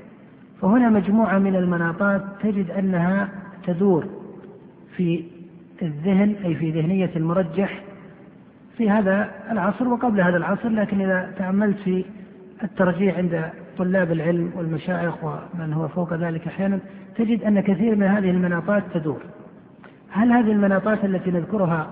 [0.62, 3.28] فهنا مجموعة من المناطات تجد أنها
[3.66, 4.04] تدور
[4.96, 5.24] في
[5.82, 7.82] الذهن أي في ذهنية المرجح
[8.76, 12.04] في هذا العصر وقبل هذا العصر لكن إذا تأملت في
[12.62, 16.78] الترجيح عند طلاب العلم والمشايخ ومن هو فوق ذلك أحيانا
[17.16, 19.20] تجد أن كثير من هذه المناطات تدور.
[20.10, 21.90] هل هذه المناطات التي نذكرها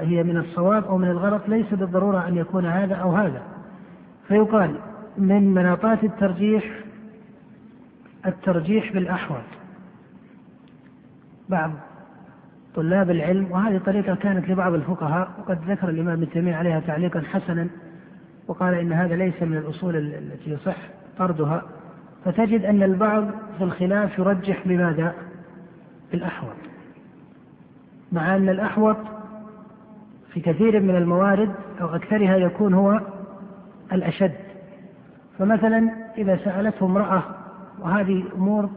[0.00, 3.42] هي من الصواب أو من الغلط ليس بالضرورة أن يكون هذا أو هذا.
[4.28, 4.74] فيقال
[5.18, 6.64] من مناطات الترجيح
[8.26, 9.42] الترجيح بالأحوط
[11.48, 11.70] بعض
[12.74, 17.68] طلاب العلم وهذه طريقة كانت لبعض الفقهاء وقد ذكر الإمام ابن تيمية عليها تعليقا حسنا
[18.48, 20.76] وقال إن هذا ليس من الأصول التي يصح
[21.18, 21.62] طردها.
[22.24, 23.24] فتجد أن البعض
[23.58, 25.14] في الخلاف يرجح بماذا؟
[26.12, 26.56] بالأحوط.
[28.12, 28.96] مع أن الأحوط
[30.38, 33.00] في كثير من الموارد أو أكثرها يكون هو
[33.92, 34.34] الأشد.
[35.38, 37.22] فمثلا إذا سألته امرأة
[37.80, 38.70] وهذه أمور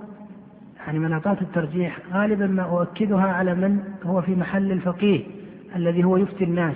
[0.85, 5.23] يعني مناطات الترجيح غالبا ما أؤكدها على من هو في محل الفقيه
[5.75, 6.75] الذي هو يفتي الناس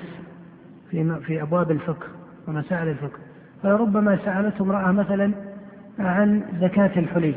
[0.92, 2.08] في في أبواب الفقه
[2.48, 3.20] ومسائل الفقه.
[3.64, 5.32] فربما سألته امرأة مثلا
[6.00, 7.36] عن زكاة الحلي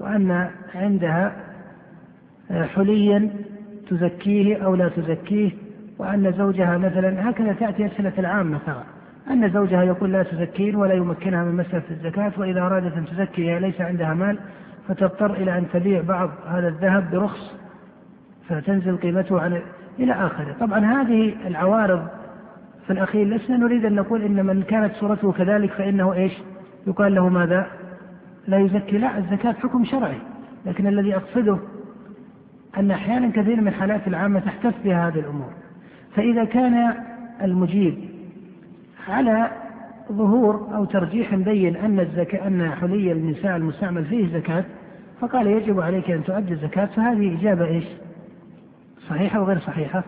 [0.00, 1.36] وأن عندها
[2.50, 3.30] حليا
[3.90, 5.69] تزكيه أو لا تزكيه.
[6.00, 8.82] وأن زوجها مثلا هكذا تأتي أسئلة العامة ترى.
[9.30, 13.80] أن زوجها يقول لا تزكين ولا يمكنها من مسألة الزكاة وإذا أرادت أن تزكي ليس
[13.80, 14.38] عندها مال
[14.88, 17.54] فتضطر إلى أن تبيع بعض هذا الذهب برخص
[18.48, 19.60] فتنزل قيمته عن
[19.98, 20.56] إلى آخره.
[20.60, 22.06] طبعا هذه العوارض
[22.86, 26.32] في الأخير لسنا نريد أن نقول إن من كانت صورته كذلك فإنه إيش؟
[26.86, 27.66] يقال له ماذا؟
[28.46, 28.98] لا يزكي.
[28.98, 30.18] لا الزكاة حكم شرعي.
[30.66, 31.58] لكن الذي أقصده
[32.78, 35.50] أن أحيانا كثير من حالات العامة تحتف بها هذه الأمور.
[36.16, 36.94] فإذا كان
[37.42, 37.98] المجيب
[39.08, 39.50] على
[40.12, 44.64] ظهور أو ترجيح مبين أن الزكاة أن حلي النساء المستعمل فيه زكاة
[45.20, 47.84] فقال يجب عليك أن تؤدي الزكاة فهذه إجابة إيش؟
[49.08, 50.04] صحيحة وغير صحيحة؟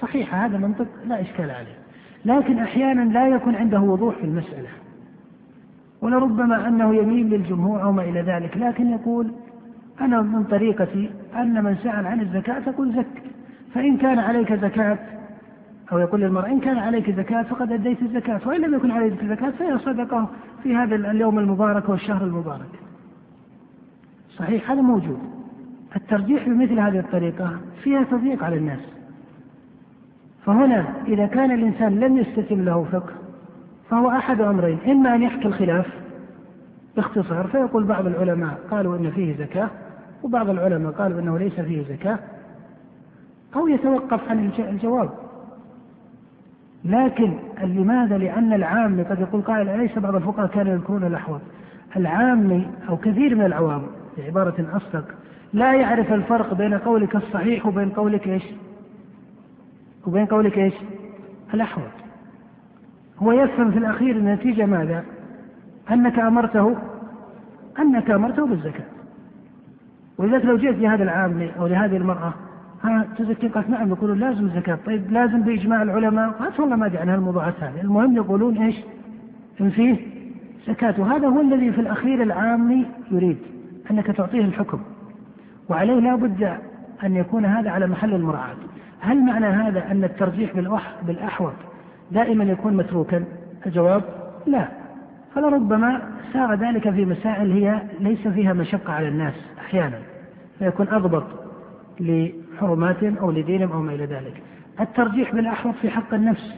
[0.00, 1.82] صحيحة هذا منطق لا إشكال عليه
[2.24, 4.68] لكن أحيانا لا يكون عنده وضوح في المسألة
[6.02, 9.32] ولربما أنه يميل للجمهور أو ما إلى ذلك لكن يقول
[10.00, 13.22] أنا من طريقتي أن من سأل عن الزكاة تقول زك
[13.74, 14.98] فإن كان عليك زكاة
[15.92, 19.50] أو يقول للمرأة إن كان عليك زكاة فقد أديت الزكاة وإن لم يكن عليك زكاة
[19.50, 20.28] فهي صدقة
[20.62, 22.80] في هذا اليوم المبارك والشهر المبارك.
[24.38, 25.18] صحيح؟ هذا موجود.
[25.96, 28.80] الترجيح بمثل هذه الطريقة فيها تضييق على الناس.
[30.44, 33.12] فهنا إذا كان الإنسان لم يستتم له فقه
[33.90, 34.78] فهو أحد أمرين.
[34.86, 35.86] إما أن يحكي الخلاف
[36.96, 39.70] باختصار فيقول بعض العلماء قالوا إن فيه زكاة
[40.22, 42.18] وبعض العلماء قالوا إنه ليس فيه زكاة
[43.56, 45.21] أو يتوقف عن الجواب.
[46.84, 51.40] لكن لماذا؟ لأن العام قد يقول قائل أليس بعض الفقهاء كانوا يذكرون الأحوط
[51.96, 53.82] العام أو كثير من العوام
[54.18, 55.04] بعبارة أصدق
[55.52, 58.42] لا يعرف الفرق بين قولك الصحيح وبين قولك إيش؟
[60.06, 60.74] وبين قولك إيش؟
[61.54, 61.92] الأحوط
[63.18, 65.04] هو يفهم في الأخير النتيجة ماذا؟
[65.90, 66.76] أنك أمرته
[67.78, 68.84] أنك أمرته بالزكاة
[70.18, 72.34] ولذلك لو جئت لهذا العام أو لهذه المرأة
[72.82, 76.30] ها تزكي قالت نعم يقولون لازم الزكاة طيب لازم بإجماع العلماء.
[76.30, 78.76] قالت والله ما أدري عن هالموضوعات هذه المهم يقولون إيش؟
[79.60, 79.96] إن فيه
[80.68, 80.94] زكاة.
[80.98, 83.38] وهذا هو الذي في الأخير العامي يريد
[83.90, 84.80] أنك تعطيه الحكم.
[85.68, 86.56] وعليه لا بد
[87.04, 88.56] أن يكون هذا على محل المراعاة.
[89.00, 90.52] هل معنى هذا أن الترجيح
[91.06, 91.54] بالأحوط
[92.12, 93.24] دائما يكون متروكا؟
[93.66, 94.02] الجواب
[94.46, 94.68] لا.
[95.34, 99.98] فلربما سار ذلك في مسائل هي ليس فيها مشقة على الناس أحيانا.
[100.58, 101.24] فيكون أضبط
[102.62, 104.42] لحرماتهم أو لدينهم أو ما إلى ذلك.
[104.80, 106.54] الترجيح بالأحوط في حق النفس.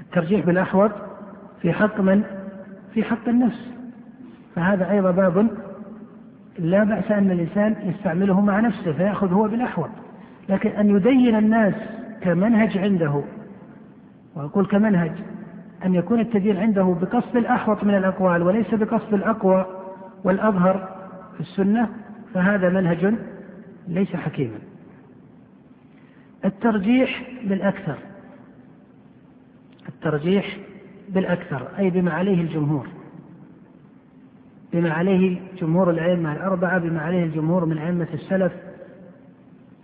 [0.00, 0.90] الترجيح بالأحوط
[1.62, 2.22] في حق من؟
[2.94, 3.68] في حق النفس.
[4.54, 5.48] فهذا أيضا باب
[6.58, 9.90] لا بأس أن الإنسان يستعمله مع نفسه فيأخذ هو بالأحوط.
[10.48, 11.74] لكن أن يدين الناس
[12.20, 13.22] كمنهج عنده
[14.36, 15.12] وأقول كمنهج
[15.84, 19.66] أن يكون التدين عنده بقصد الأحوط من الأقوال وليس بقصد الأقوى
[20.24, 20.88] والأظهر
[21.34, 21.88] في السنة
[22.34, 23.14] فهذا منهج
[23.88, 24.71] ليس حكيما.
[26.44, 27.98] الترجيح بالأكثر.
[29.88, 30.56] الترجيح
[31.08, 32.86] بالأكثر أي بما عليه الجمهور.
[34.72, 38.52] بما عليه جمهور الأئمة الأربعة بما عليه الجمهور من أئمة السلف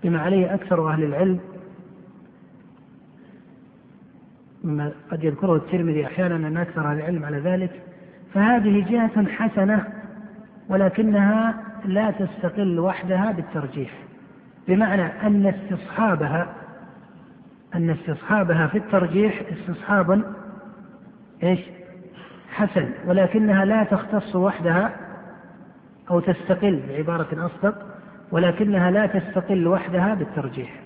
[0.04, 1.40] بما عليه أكثر أهل العلم.
[4.64, 7.82] مما قد يذكره الترمذي أحيانا أن أكثر أهل العلم على ذلك.
[8.34, 9.86] فهذه جهة حسنة
[10.68, 14.07] ولكنها لا تستقل وحدها بالترجيح.
[14.68, 16.54] بمعنى أن استصحابها
[17.74, 20.24] أن استصحابها في الترجيح استصحاب
[21.42, 21.60] إيش؟
[22.48, 24.96] حسن ولكنها لا تختص وحدها
[26.10, 27.74] أو تستقل بعبارة أصدق
[28.32, 30.80] ولكنها لا تستقل وحدها بالترجيح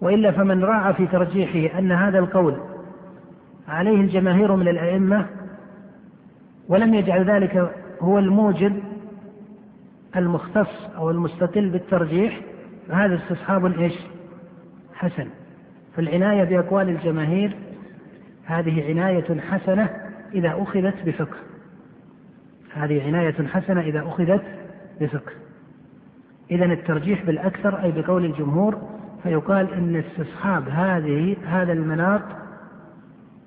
[0.00, 2.56] وإلا فمن راعى في ترجيحه أن هذا القول
[3.68, 5.26] عليه الجماهير من الأئمة
[6.68, 8.82] ولم يجعل ذلك هو الموجب
[10.16, 12.40] المختص أو المستقل بالترجيح
[12.88, 13.94] فهذا استصحاب إيش؟
[14.94, 15.28] حسن.
[15.96, 17.56] فالعناية بأقوال الجماهير
[18.44, 19.90] هذه عناية حسنة
[20.34, 21.36] إذا أخذت بفقه.
[22.74, 24.42] هذه عناية حسنة إذا أخذت
[25.00, 25.32] بفقه.
[26.50, 28.82] إذا الترجيح بالأكثر أي بقول الجمهور
[29.22, 32.22] فيقال إن استصحاب هذه هذا المناط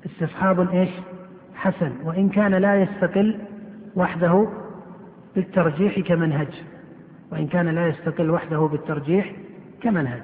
[0.06, 0.90] استصحاب إيش؟
[1.56, 1.92] حسن.
[2.04, 3.40] وإن كان لا يستقل
[3.96, 4.48] وحده
[5.36, 6.64] بالترجيح كمنهج.
[7.32, 9.34] وإن كان لا يستقل وحده بالترجيح
[9.82, 10.22] كمنهج.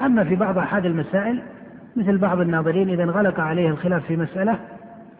[0.00, 1.42] أما في بعض أحد المسائل
[1.96, 4.58] مثل بعض الناظرين إذا انغلق عليه الخلاف في مسألة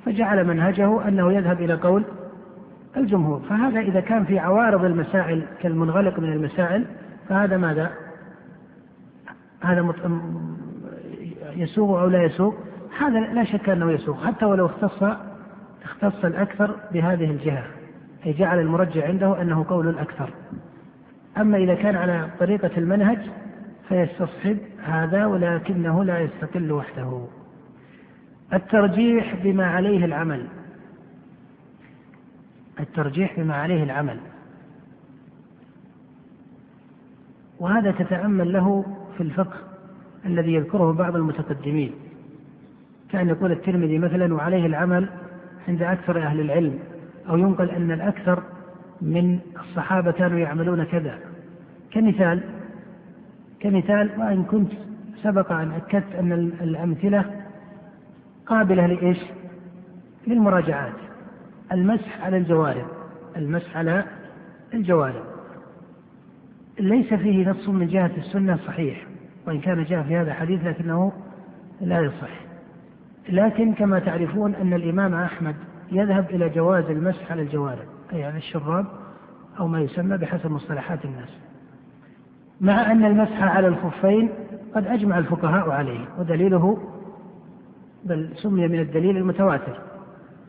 [0.04, 2.04] فجعل منهجه أنه يذهب إلى قول
[2.96, 3.40] الجمهور.
[3.40, 6.84] فهذا إذا كان في عوارض المسائل كالمنغلق من المسائل
[7.28, 7.90] فهذا ماذا؟
[9.60, 9.92] هذا
[11.56, 12.54] يسوق أو لا يسوق
[12.98, 15.02] هذا لا شك أنه يسوق حتى ولو اختص
[15.84, 17.64] اختص الأكثر بهذه الجهة.
[18.26, 20.30] أي جعل المرجع عنده أنه قول الأكثر.
[21.38, 23.18] أما إذا كان على طريقة المنهج
[23.88, 27.24] فيستصحب هذا ولكنه لا يستقل وحده.
[28.52, 30.46] الترجيح بما عليه العمل.
[32.80, 34.20] الترجيح بما عليه العمل.
[37.60, 38.84] وهذا تتأمل له
[39.16, 39.56] في الفقه
[40.26, 41.92] الذي يذكره بعض المتقدمين.
[43.10, 45.08] كأن يقول الترمذي مثلا وعليه العمل
[45.68, 46.78] عند أكثر أهل العلم.
[47.28, 48.42] أو ينقل أن الأكثر
[49.02, 51.18] من الصحابة كانوا يعملون كذا.
[51.90, 52.42] كمثال
[53.60, 54.72] كمثال وإن كنت
[55.22, 57.24] سبق أن أكدت أن الأمثلة
[58.46, 59.18] قابلة لإيش؟
[60.26, 60.92] للمراجعات.
[61.72, 62.86] المسح على الجوارب.
[63.36, 64.04] المسح على
[64.74, 65.24] الجوارب.
[66.80, 69.06] ليس فيه نص من جهة السنة صحيح
[69.46, 71.12] وإن كان جاء في هذا حديث لكنه
[71.80, 72.40] لا يصح.
[73.28, 75.54] لكن كما تعرفون أن الإمام أحمد
[75.92, 77.86] يذهب إلى جواز المسح على الجوارب.
[78.12, 78.86] أي على الشراب
[79.60, 81.28] أو ما يسمى بحسب مصطلحات الناس.
[82.60, 84.30] مع أن المسح على الخفين
[84.74, 86.78] قد أجمع الفقهاء عليه ودليله
[88.04, 89.78] بل سمي من الدليل المتواتر.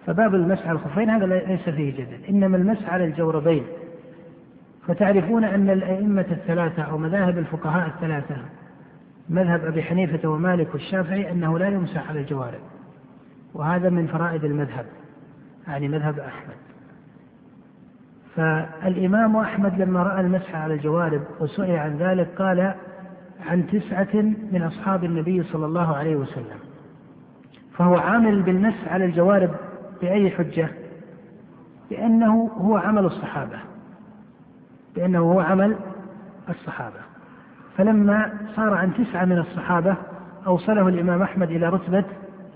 [0.05, 3.63] فباب المسح على الخفين هذا ليس فيه جدل إنما المسح على الجوربين.
[4.87, 8.35] فتعرفون أن الأئمة الثلاثة أو مذاهب الفقهاء الثلاثة
[9.29, 12.61] مذهب أبي حنيفة ومالك والشافعي أنه لا يمسح على الجوارب.
[13.53, 14.85] وهذا من فرائد المذهب
[15.67, 16.72] يعني مذهب أحمد.
[18.35, 22.73] فالإمام أحمد لما رأى المسح على الجوارب وسئل عن ذلك قال
[23.45, 24.21] عن تسعة
[24.51, 26.59] من أصحاب النبي صلى الله عليه وسلم.
[27.77, 29.49] فهو عامل بالنص على الجوارب
[30.01, 30.69] بأي حجة؟
[31.89, 33.59] بأنه هو عمل الصحابة.
[34.95, 35.75] بأنه هو عمل
[36.49, 36.99] الصحابة.
[37.77, 39.95] فلما صار عن تسعة من الصحابة
[40.47, 42.05] أوصله الإمام أحمد إلى رتبة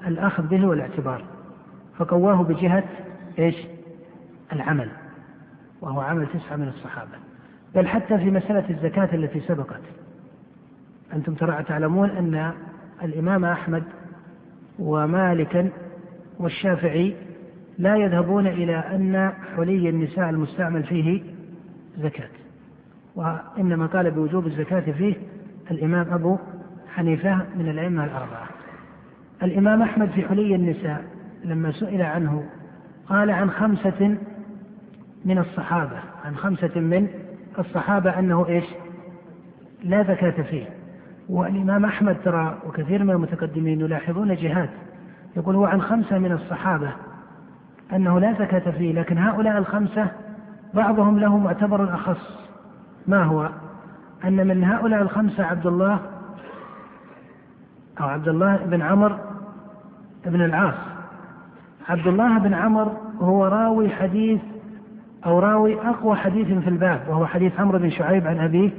[0.07, 1.23] الأخذ به والاعتبار.
[1.97, 2.83] فقواه بجهة
[3.39, 3.55] إيش؟
[4.53, 4.89] العمل.
[5.81, 7.17] وهو عمل تسعة من الصحابة.
[7.75, 9.81] بل حتى في مسألة الزكاة التي سبقت.
[11.13, 11.33] أنتم
[11.67, 12.51] تعلمون أن
[13.03, 13.83] الإمام أحمد
[14.79, 15.69] ومالكا
[16.39, 17.15] والشافعي
[17.77, 21.23] لا يذهبون إلى أن حلي النساء المستعمل فيه
[21.97, 22.29] زكاة.
[23.15, 25.15] وإنما قال بوجوب الزكاة فيه
[25.71, 26.37] الإمام أبو
[26.95, 28.47] حنيفة من الأئمة الأربعة.
[29.43, 31.03] الإمام أحمد في حلي النساء
[31.43, 32.43] لما سئل عنه
[33.09, 34.17] قال عن خمسة
[35.25, 37.07] من الصحابة عن خمسة من
[37.59, 38.65] الصحابة أنه إيش؟
[39.83, 40.65] لا زكاة فيه
[41.29, 44.69] والإمام أحمد ترى وكثير من المتقدمين يلاحظون جهات.
[45.37, 46.91] يقول هو عن خمسة من الصحابة
[47.93, 50.07] أنه لا زكاة فيه لكن هؤلاء الخمسة
[50.73, 52.47] بعضهم له معتبر أخص.
[53.07, 53.49] ما هو؟
[54.25, 55.99] أن من هؤلاء الخمسة عبد الله
[58.01, 59.19] أو عبد الله بن عمر
[60.25, 60.97] بن العاص.
[61.89, 64.41] عبد الله بن عمر هو راوي حديث
[65.27, 68.69] أو راوي أقوى حديث في الباب وهو حديث عمرو بن شعيب عن أبيه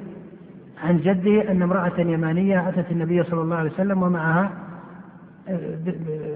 [0.85, 4.51] عن جده أن امرأة يمانية أتت النبي صلى الله عليه وسلم ومعها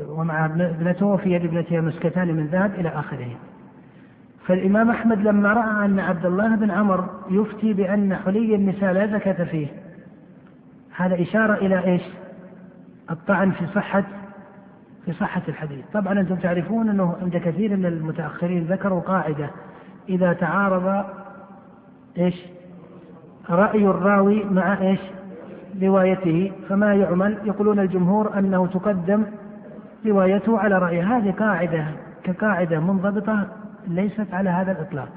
[0.09, 3.29] ومع ابنته وفي يد ابنتها مسكتان من ذهب إلى آخره.
[4.47, 9.45] فالإمام أحمد لما رأى أن عبد الله بن عمر يفتي بأن حلي النساء لا زكاة
[9.45, 9.67] فيه
[10.97, 12.03] هذا إشارة إلى إيش؟
[13.11, 14.05] الطعن في صحة
[15.07, 15.85] في صحة الحديث.
[15.93, 19.51] طبعا أنتم تعرفون أنه عند كثير من المتأخرين ذكروا قاعدة
[20.09, 21.05] إذا تعارض
[22.19, 22.47] إيش؟
[23.51, 25.01] رأي الراوي مع إيش؟
[25.83, 26.53] روايته.
[26.69, 29.25] فما يعمل؟ يقولون الجمهور أنه تقدم
[30.07, 31.85] روايته على رأيه هذه قاعدة
[32.25, 33.47] كقاعدة منضبطة
[33.87, 35.09] ليست على هذا الإطلاق.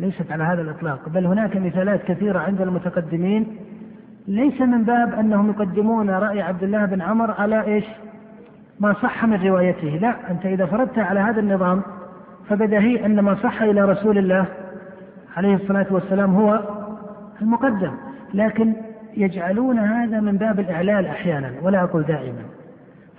[0.00, 1.08] ليست على هذا الإطلاق.
[1.08, 3.56] بل هناك مثالات كثيرة عند المتقدمين.
[4.28, 7.84] ليس من باب أنهم يقدمون رأي عبد الله بن عمر على إيش؟
[8.80, 9.88] ما صح من روايته.
[9.88, 11.82] لا أنت إذا فرضت على هذا النظام
[12.48, 14.46] فبدهي أن ما صح إلى رسول الله
[15.36, 16.60] عليه الصلاة والسلام هو
[17.42, 17.92] المقدم
[18.34, 18.72] لكن
[19.16, 22.42] يجعلون هذا من باب الإعلال أحيانا ولا أقول دائما.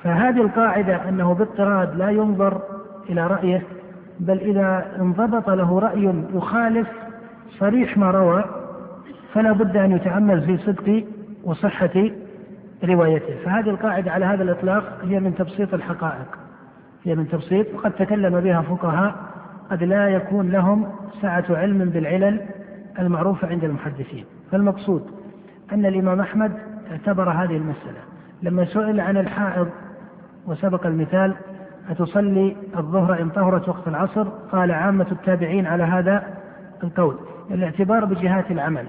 [0.04, 2.62] فهذه القاعدة أنه باضطراد لا ينظر
[3.10, 3.64] إلى رأيه
[4.20, 6.88] بل إذا انضبط له رأي يخالف
[7.60, 8.44] صريح ما روى
[9.34, 11.04] فلا بد أن يتأمل في صدق
[11.44, 12.10] وصحة
[12.84, 13.36] روايته.
[13.46, 16.47] فهذه القاعدة على هذا الإطلاق هي من تبسيط الحقائق.
[17.04, 19.16] هي من تبسيط وقد تكلم بها فقهاء
[19.72, 20.88] قد لا يكون لهم
[21.22, 22.42] سعة علم بالعلل
[23.00, 24.26] المعروفة عند المحدثين.
[24.52, 25.12] فالمقصود
[25.74, 26.52] أن الإمام أحمد
[26.92, 28.00] اعتبر هذه المسألة.
[28.44, 29.70] لما سئل عن الحائض
[30.46, 31.36] وسبق المثال
[31.90, 36.24] أتصلي الظهر إن طهرت وقت العصر؟ قال عامة التابعين على هذا
[36.84, 37.16] القول.
[37.52, 38.86] الاعتبار بجهات العمل.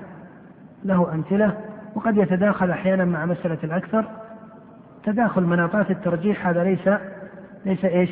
[0.84, 1.54] له أمثلة
[1.94, 4.04] وقد يتداخل أحيانا مع مسألة الأكثر.
[5.04, 6.88] تداخل مناطات الترجيح هذا ليس
[7.68, 8.10] ليس إيش؟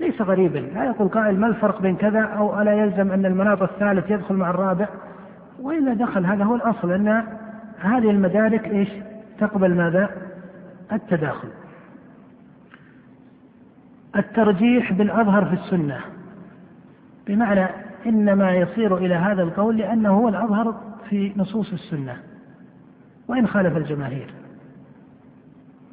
[0.00, 4.10] ليس غريبا، لا يقول قائل ما الفرق بين كذا أو ألا يلزم أن المناط الثالث
[4.10, 4.88] يدخل مع الرابع
[5.60, 7.24] وإلا دخل هذا هو الأصل أن
[7.78, 8.88] هذه المدارك إيش؟
[9.40, 10.10] تقبل ماذا؟
[10.92, 11.48] التداخل.
[14.16, 16.00] الترجيح بالأظهر في السنة
[17.26, 17.66] بمعنى
[18.06, 22.16] إنما يصير إلى هذا القول لأنه هو الأظهر في نصوص السنة
[23.28, 24.34] وإن خالف الجماهير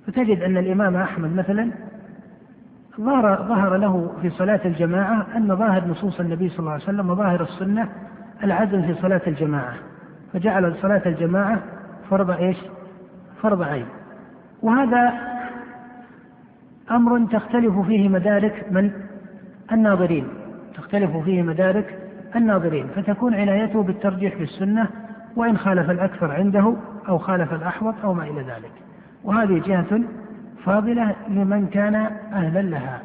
[0.08, 1.72] فتجد أن الإمام أحمد مثلا
[3.00, 7.42] ظهر ظهر له في صلاة الجماعة أن ظاهر نصوص النبي صلى الله عليه وسلم وظاهر
[7.42, 7.90] السنة
[8.44, 9.74] العزم في صلاة الجماعة
[10.34, 11.60] فجعل صلاة الجماعة
[12.10, 12.58] فرض إيش؟
[13.42, 13.86] فرض عين.
[14.62, 15.14] وهذا
[16.92, 18.92] أمر تختلف فيه مدارك من؟
[19.72, 20.28] الناظرين.
[20.76, 22.00] تختلف فيه مدارك
[22.36, 24.88] الناظرين فتكون عنايته بالترجيح بالسنة
[25.36, 26.76] وإن خالف الأكثر عنده
[27.08, 28.72] أو خالف الأحوط أو ما إلى ذلك.
[29.24, 30.02] وهذه جهة
[30.66, 31.96] فاضلة لمن كان
[32.34, 33.02] أهلا لها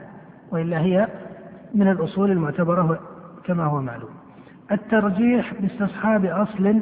[0.50, 1.08] وإلا هي
[1.74, 3.00] من الأصول المعتبرة
[3.44, 4.10] كما هو معلوم.
[4.72, 6.80] الترجيح باستصحاب أصل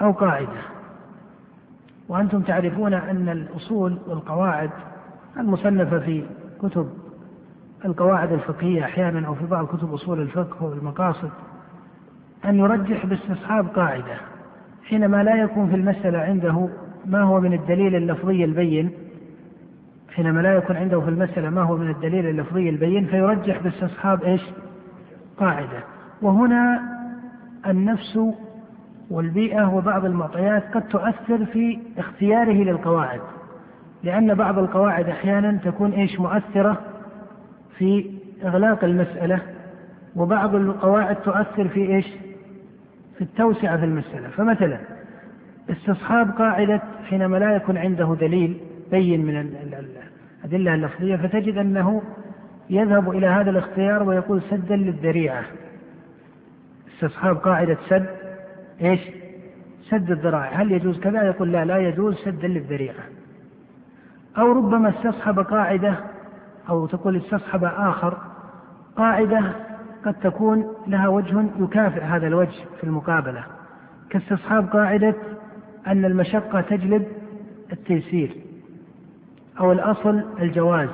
[0.00, 0.62] أو قاعدة.
[2.08, 4.70] وأنتم تعرفون أن الأصول والقواعد
[5.36, 6.24] المصنفة في
[6.62, 6.88] كتب
[7.84, 11.30] القواعد الفقهية أحيانا أو في بعض كتب أصول الفقه والمقاصد
[12.44, 14.16] أن يرجح باستصحاب قاعدة
[14.84, 16.68] حينما لا يكون في المسألة عنده
[17.06, 18.90] ما هو من الدليل اللفظي البين
[20.14, 24.42] حينما لا يكون عنده في المسألة ما هو من الدليل اللفظي البين فيرجح باستصحاب إيش؟
[25.36, 25.84] قاعدة.
[26.22, 26.82] وهنا
[27.66, 28.18] النفس
[29.10, 33.20] والبيئة وبعض المعطيات قد تؤثر في اختياره للقواعد
[34.02, 36.80] لأن بعض القواعد أحيانا تكون إيش؟ مؤثرة
[37.78, 38.10] في
[38.44, 39.42] إغلاق المسألة
[40.16, 42.06] وبعض القواعد تؤثر في إيش؟
[43.16, 44.28] في التوسعة في المسألة.
[44.28, 44.78] فمثلا
[45.70, 48.60] استصحاب قاعدة حينما لا يكون عنده دليل
[48.90, 49.36] بين من
[50.44, 52.02] الأدلة اللفظية فتجد أنه
[52.70, 55.44] يذهب إلى هذا الاختيار ويقول سدا للذريعة.
[56.94, 58.06] استصحاب قاعدة سد
[58.82, 59.00] إيش؟
[59.90, 60.62] سد الذرائع.
[60.62, 63.04] هل يجوز كذا؟ يقول لا لا يجوز سدا للذريعة.
[64.38, 65.94] أو ربما استصحب قاعدة
[66.68, 68.18] أو تقول استصحب آخر
[68.96, 69.52] قاعدة
[70.04, 73.44] قد تكون لها وجه يكافئ هذا الوجه في المقابلة.
[74.10, 75.14] كاستصحاب قاعدة
[75.86, 77.06] أن المشقة تجلب
[77.72, 78.43] التيسير.
[79.60, 80.88] أو الأصل الجواز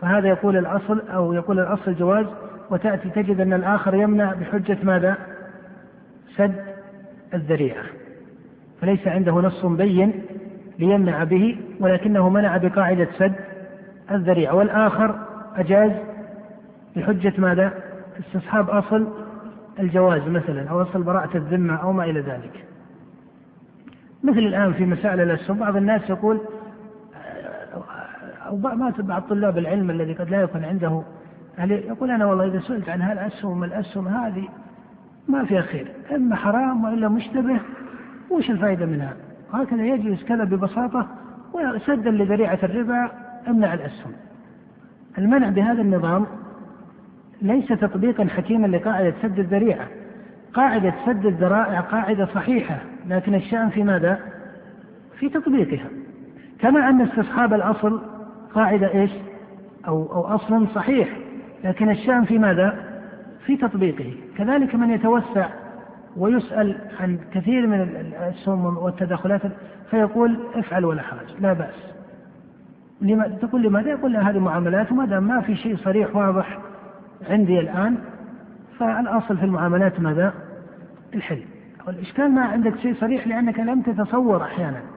[0.00, 2.26] فهذا يقول الأصل أو يقول الأصل الجواز
[2.70, 5.16] وتأتي تجد أن الآخر يمنع بحجة ماذا؟
[6.36, 6.64] سد
[7.34, 7.84] الذريعة
[8.80, 10.22] فليس عنده نص بين
[10.78, 13.34] ليمنع به ولكنه منع بقاعدة سد
[14.10, 15.18] الذريعة والآخر
[15.56, 15.92] أجاز
[16.96, 17.72] بحجة ماذا؟
[18.20, 19.06] استصحاب أصل
[19.78, 22.64] الجواز مثلا أو أصل براءة الذمة أو ما إلى ذلك
[24.24, 26.40] مثل الآن في مسائل الأسهم بعض الناس يقول
[28.48, 28.56] أو
[28.98, 31.02] بعض طلاب العلم الذي قد لا يكون عنده
[31.58, 34.48] يقول أنا والله إذا سئلت عن هالأسهم الأسهم هذه
[35.28, 35.92] ما فيها خير.
[36.14, 37.60] إما حرام وإلا مشتبه
[38.30, 39.12] وش الفائدة منها؟
[39.52, 41.06] هكذا يجلس كذا ببساطة
[41.52, 43.10] وسدا لذريعة الربا
[43.48, 44.12] امنع الأسهم.
[45.18, 46.26] المنع بهذا النظام
[47.42, 49.86] ليس تطبيقا حكيما لقاعدة سد الذريعة.
[50.54, 52.78] قاعدة سد الذرائع قاعدة صحيحة
[53.08, 54.18] لكن الشأن في ماذا؟
[55.18, 55.88] في تطبيقها.
[56.58, 58.15] كما أن استصحاب الأصل
[58.56, 59.10] قاعدة إيش؟
[59.88, 61.08] أو أو أصل صحيح
[61.64, 62.84] لكن الشأن في ماذا؟
[63.46, 65.48] في تطبيقه كذلك من يتوسع
[66.16, 67.80] ويسأل عن كثير من
[68.28, 69.40] السم والتدخلات
[69.90, 71.74] فيقول افعل ولا حرج لا بأس
[73.00, 76.58] لما تقول لماذا؟ يقول هذه معاملات وما دام ما في شيء صريح واضح
[77.30, 77.96] عندي الآن
[78.78, 80.34] فالأصل في المعاملات ماذا؟
[81.14, 81.42] الحل
[81.86, 84.95] والإشكال ما عندك شيء صريح لأنك لم تتصور أحيانا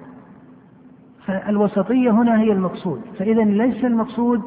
[1.25, 3.01] فالوسطية هنا هي المقصود.
[3.19, 4.41] فإذا ليس المقصود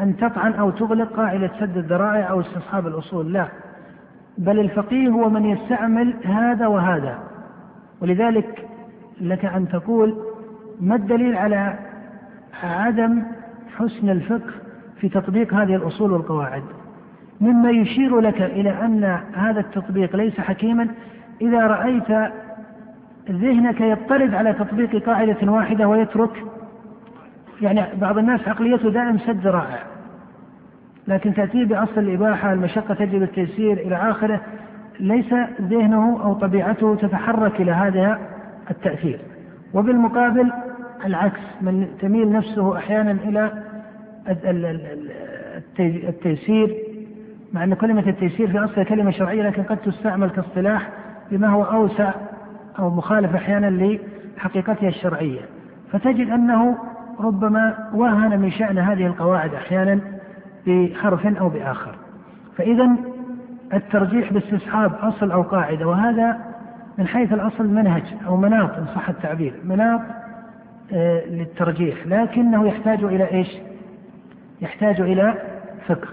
[0.00, 3.48] أن تطعن أو تغلق قاعدة سد الذرائع أو استصحاب الأصول لا.
[4.38, 7.18] بل الفقيه هو من يستعمل هذا وهذا.
[8.02, 8.68] ولذلك
[9.20, 10.16] لك أن تقول
[10.80, 11.78] ما الدليل على
[12.62, 13.22] عدم
[13.76, 14.52] حسن الفقه
[15.00, 16.62] في تطبيق هذه الأصول والقواعد؟
[17.40, 20.88] مما يشير لك إلى أن هذا التطبيق ليس حكيما
[21.40, 22.32] إذا رأيت
[23.30, 26.44] ذهنك يضطرد على تطبيق قاعدة واحدة ويترك.
[27.62, 29.78] يعني بعض الناس عقليته دائم سد رائع.
[31.08, 34.40] لكن تأتيه بأصل الإباحة المشقة تجب التيسير إلى آخره.
[35.00, 38.18] ليس ذهنه أو طبيعته تتحرك إلى هذا
[38.70, 39.20] التأثير.
[39.74, 40.52] وبالمقابل
[41.04, 43.50] العكس من تميل نفسه أحيانا إلى
[45.80, 46.76] التيسير.
[47.52, 50.88] مع أن كلمة التيسير في أصلها كلمة شرعية لكن قد تستعمل كاصطلاح
[51.30, 52.12] بما هو أوسع
[52.78, 53.98] أو مخالف أحيانا
[54.36, 55.40] لحقيقتها الشرعية.
[55.92, 56.78] فتجد أنه
[57.20, 60.00] ربما وهن من شأن هذه القواعد أحيانا
[60.66, 61.94] بحرف أو بآخر.
[62.56, 62.90] فإذا
[63.74, 66.38] الترجيح باستصحاب أصل أو قاعدة وهذا
[66.98, 70.00] من حيث الأصل منهج أو مناط إن صح التعبير مناط
[70.92, 72.06] آه، للترجيح.
[72.06, 73.48] لكنه يحتاج إلى إيش؟
[74.60, 75.34] يحتاج إلى
[75.86, 76.08] فقه.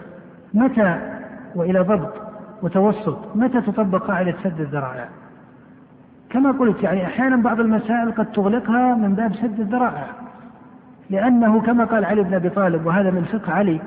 [0.54, 1.00] متى
[1.56, 2.14] وإلى ضبط
[2.62, 5.10] وتوسط؟ متى تطبق قاعدة سد الذرائع؟
[6.36, 10.08] كما قلت يعني أحيانا بعض المسائل قد تغلقها من باب سد الذرائع.
[11.10, 13.80] لأنه كما قال علي بن أبي طالب وهذا من فقه علي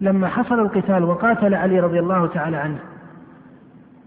[0.00, 2.78] لما حصل القتال وقاتل علي رضي الله تعالى عنه.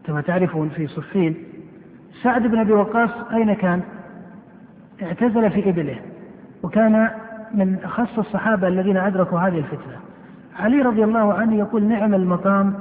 [0.06, 1.36] كما تعرفون في صفين
[2.24, 3.82] سعد بن أبي وقاص أين كان؟
[5.04, 6.00] اعتزل في إبله
[6.64, 7.10] وكان
[7.54, 9.98] من أخص الصحابة الذين أدركوا هذه الفتنة.
[10.60, 12.74] علي رضي الله عنه يقول نعم المقام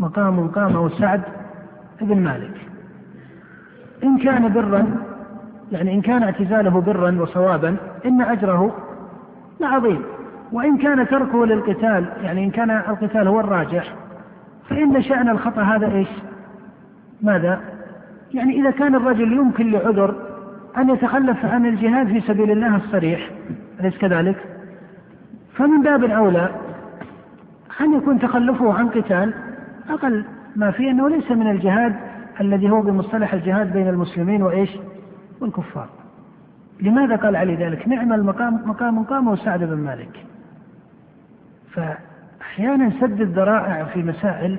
[0.00, 1.22] مقام قامه سعد
[2.00, 2.75] بن مالك.
[4.04, 4.86] إن كان برا
[5.72, 7.76] يعني إن كان اعتزاله برا وصوابا
[8.06, 8.76] إن أجره
[9.60, 10.02] لعظيم.
[10.52, 13.94] وإن كان تركه للقتال يعني إن كان القتال هو الراجح
[14.68, 16.08] فإن شأن الخطأ هذا إيش؟
[17.22, 17.60] ماذا؟
[18.34, 20.14] يعني إذا كان الرجل يمكن لعذر
[20.76, 23.30] أن يتخلف عن الجهاد في سبيل الله الصريح
[23.80, 24.36] أليس كذلك؟
[25.56, 26.50] فمن باب أولى
[27.80, 29.34] أن يكون تخلفه عن قتال
[29.90, 30.24] أقل
[30.56, 31.96] ما فيه أنه ليس من الجهاد
[32.40, 34.70] الذي هو بمصطلح الجهاد بين المسلمين وإيش؟
[35.40, 35.88] والكفار.
[36.80, 40.26] لماذا قال علي ذلك؟ نعم المقام مقام قامه سعد بن مالك.
[41.70, 44.58] فأحيانا سد الذرائع في مسائل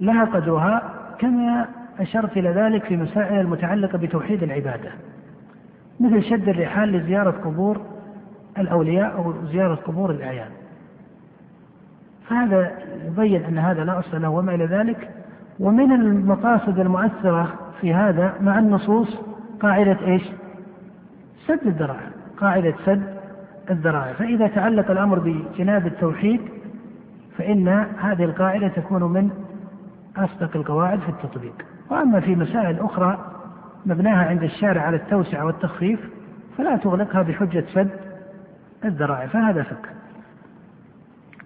[0.00, 0.82] لها قدرها
[1.18, 1.66] كما
[2.00, 4.90] أشرت إلى ذلك في مسائل المتعلقة بتوحيد العبادة.
[6.00, 7.80] مثل شد الرحال لزيارة قبور
[8.58, 10.50] الأولياء أو زيارة قبور الأعيان.
[12.28, 12.72] فهذا
[13.06, 15.10] يبين أن هذا لا أصل له وما إلى ذلك.
[15.58, 19.16] ومن المقاصد المؤثرة في هذا مع النصوص
[19.60, 20.22] قاعدة إيش؟
[21.46, 23.02] سد الذرائع قاعدة سد
[23.70, 24.12] الذرائع.
[24.12, 26.40] فإذا تعلق الأمر بجناب التوحيد
[27.38, 29.30] فإن هذه القاعدة تكون من
[30.16, 31.54] أصدق القواعد في التطبيق.
[31.90, 33.18] وأما في مسائل أخرى
[33.86, 36.00] مبناها عند الشارع على التوسعة والتخفيف
[36.58, 37.90] فلا تغلقها بحجة سد
[38.84, 39.26] الذرائع.
[39.26, 39.88] فهذا فك.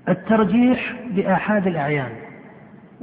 [0.08, 2.23] الترجيح بآحاد الأعيان.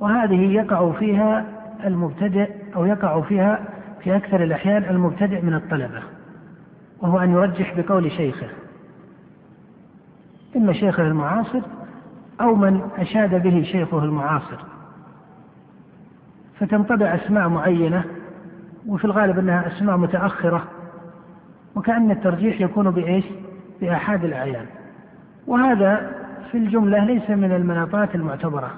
[0.02, 1.46] وهذه يقع فيها
[1.86, 3.60] المبتدئ أو يقع فيها
[4.04, 6.04] في أكثر الأحيان المبتدئ من الطلبة
[7.02, 8.48] وهو أن يرجح بقول شيخه.
[10.56, 11.62] إما شيخه المعاصر
[12.42, 14.58] أو من أشاد به شيخه المعاصر.
[16.60, 18.04] فتنطبع أسماء معينة
[18.88, 20.64] وفي الغالب أنها أسماء متأخرة
[21.76, 23.26] وكأن الترجيح يكون بإيش؟
[23.82, 24.66] بآحاد الأعيان.
[25.48, 26.12] وهذا
[26.52, 28.72] في الجملة ليس من المناطات المعتبرة.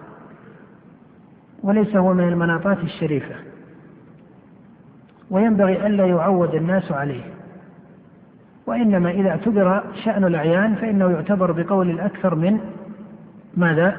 [1.64, 3.36] وليس هو من المناطات الشريفة.
[5.32, 7.24] وينبغي ألا يعود الناس عليه.
[8.68, 12.60] وإنما إذا اعتبر شأن الأعيان فإنه يعتبر بقول الأكثر من
[13.58, 13.98] ماذا؟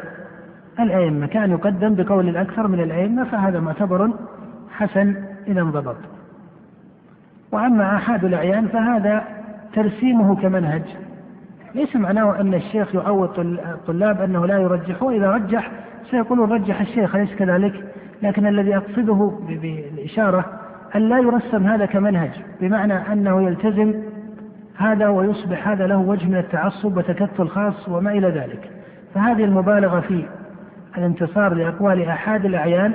[0.80, 1.26] الأئمة.
[1.26, 4.10] كأن يقدم بقول الأكثر من الأئمة فهذا معتبر
[4.70, 5.96] حسن إذا انضبط.
[7.52, 9.24] وأما آحاد الأعيان فهذا
[9.74, 10.82] ترسيمه كمنهج.
[11.74, 15.70] ليس معناه أن الشيخ يعود الطلاب أنه لا يرجح وإذا رجح
[16.10, 17.84] سيقولون رجح الشيخ أليس كذلك؟
[18.22, 20.60] لكن الذي أقصده بالإشارة
[20.94, 22.30] أن لا يرسم هذا كمنهج
[22.60, 23.94] بمعنى أنه يلتزم
[24.76, 28.70] هذا ويصبح هذا له وجه من التعصب وتكتل خاص وما إلى ذلك.
[29.14, 30.26] فهذه المبالغة في
[30.98, 32.92] الانتصار لأقوال أحد الأعيان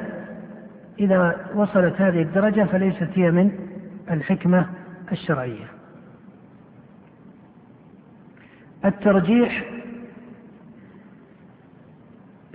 [1.00, 3.52] إذا وصلت هذه الدرجة فليست هي من
[4.12, 4.66] الحكمة
[5.12, 5.66] الشرعية.
[8.86, 9.64] الترجيح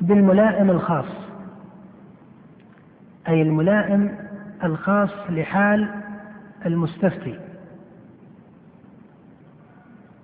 [0.01, 1.05] بالملائم الخاص.
[3.29, 4.15] أي الملائم
[4.65, 5.89] الخاص لحال
[6.67, 7.39] المستفتي.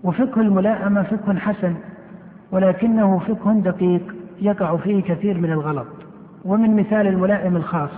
[0.05, 1.77] وفقه الملائمة فقه حسن
[2.53, 5.87] ولكنه فقه دقيق يقع فيه كثير من الغلط.
[6.45, 7.91] ومن مثال الملائم الخاص.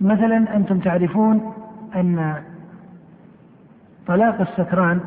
[0.00, 1.52] مثلا أنتم تعرفون
[1.96, 2.42] أن
[4.06, 5.00] طلاق السكران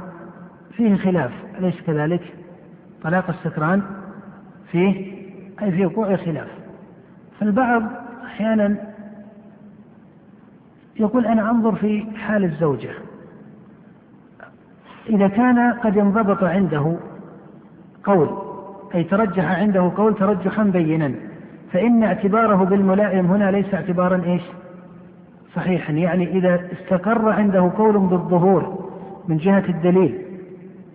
[0.72, 2.34] فيه خلاف أليس كذلك؟
[3.04, 3.82] طلاق السكران
[4.72, 5.17] فيه
[5.62, 6.48] أي في وقوع خلاف.
[7.40, 7.84] فالبعض
[8.26, 8.76] أحيانا
[11.00, 12.90] يقول أنا أنظر في حال الزوجة.
[15.10, 16.98] إذا كان قد انضبط عنده
[18.04, 18.30] قول
[18.96, 21.12] أي ترجح عنده قول ترجحا بينا
[21.72, 24.42] فإن اعتباره بالملائم هنا ليس اعتبارا إيش؟
[25.56, 25.94] صحيحا.
[25.94, 28.88] يعني إذا استقر عنده قول بالظهور
[29.28, 30.22] من جهة الدليل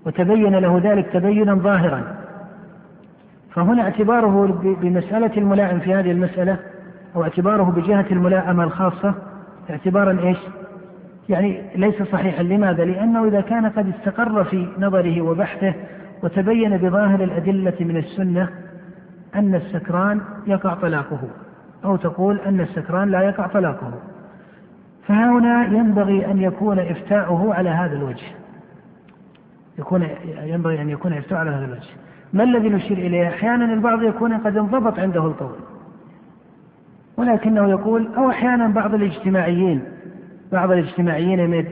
[0.07, 2.22] وتبين له ذلك تبينا ظاهرا
[3.55, 6.59] فهنا اعتباره بمسألة الملائم في هذه المسألة
[7.17, 9.15] أو اعتباره بجهة الملائمة الخاصة
[9.71, 10.39] اعتبارا إيش؟
[11.29, 15.75] يعني ليس صحيحا لماذا؟ لأنه إذا كان قد استقر في نظره وبحثه
[16.23, 18.49] وتبين بظاهر الأدلة من السنة
[19.35, 21.21] أن السكران يقع طلاقه
[21.85, 23.93] أو تقول أن السكران لا يقع طلاقه
[25.07, 28.27] فهنا ينبغي أن يكون إفتاؤه على هذا الوجه
[29.79, 30.09] يكون
[30.43, 31.91] ينبغي أن يكون إفتاؤه على هذا الوجه
[32.33, 35.59] ما الذي نشير إليه؟ أحيانا البعض يكون قد انضبط عنده القول.
[37.17, 39.83] ولكنه يقول أو أحيانا بعض الاجتماعيين
[40.53, 41.67] بعض الاجتماعيين من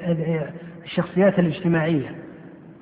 [0.84, 2.08] الشخصيات الاجتماعية.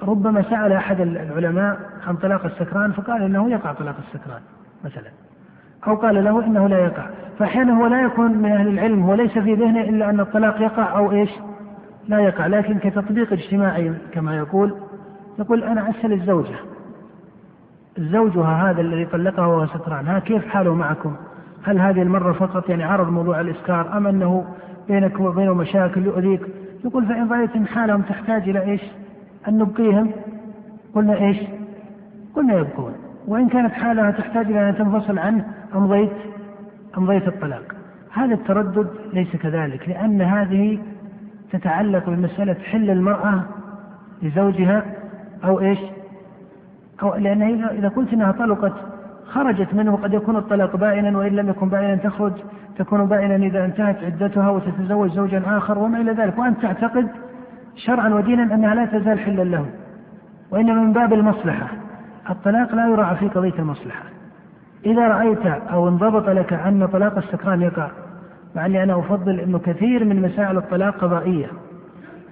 [0.02, 4.40] ربما سأل أحد العلماء عن طلاق السكران فقال إنه يقع طلاق السكران
[4.84, 5.10] مثلا.
[5.86, 7.06] أو قال له إنه لا يقع.
[7.38, 11.12] فأحيانا هو لا يكون من أهل العلم وليس في ذهنه إلا أن الطلاق يقع أو
[11.12, 11.30] إيش؟
[12.08, 12.46] لا يقع.
[12.46, 14.74] لكن كتطبيق اجتماعي كما يقول
[15.38, 16.56] يقول أنا أسأل الزوجة.
[17.98, 21.16] زوجها هذا الذي طلقها وهو سكران ها كيف حاله معكم؟
[21.64, 24.44] هل هذه المرة فقط يعني عرض موضوع الإسكار أم أنه
[24.88, 26.40] بينك وبينه مشاكل يؤذيك؟
[26.84, 28.82] يقول فإن رأيت أن حالهم تحتاج إلى إيش؟
[29.48, 30.10] أن نبقيهم.
[30.94, 31.36] قلنا إيش؟
[32.36, 32.92] قلنا يبقون.
[33.26, 35.44] وإن كانت حالها تحتاج إلى أن تنفصل عنه
[35.74, 36.12] أمضيت
[36.98, 37.74] أمضيت الطلاق.
[38.12, 40.78] هذا التردد ليس كذلك لأن هذه
[41.52, 43.42] تتعلق بمسألة حل المرأة
[44.22, 44.84] لزوجها
[45.44, 45.78] أو إيش؟
[47.02, 48.72] لأن إذا قلت أنها طلقت
[49.26, 52.32] خرجت منه قد يكون الطلاق بائنا وإن لم يكن بائنا تخرج
[52.78, 56.38] تكون بائنا إذا انتهت عدتها وتتزوج زوجا آخر وما إلى ذلك.
[56.38, 57.08] وأنت تعتقد
[57.76, 59.66] شرعا ودينا أنها لا تزال حلا له
[60.50, 61.68] وإنما من باب المصلحة.
[62.30, 64.04] الطلاق لا يراعى في قضية المصلحة.
[64.86, 67.90] إذا رأيت أو انضبط لك أن طلاق السكران يقع
[68.56, 71.46] مع أني أنا أفضل أنه كثير من مسائل الطلاق قضائية.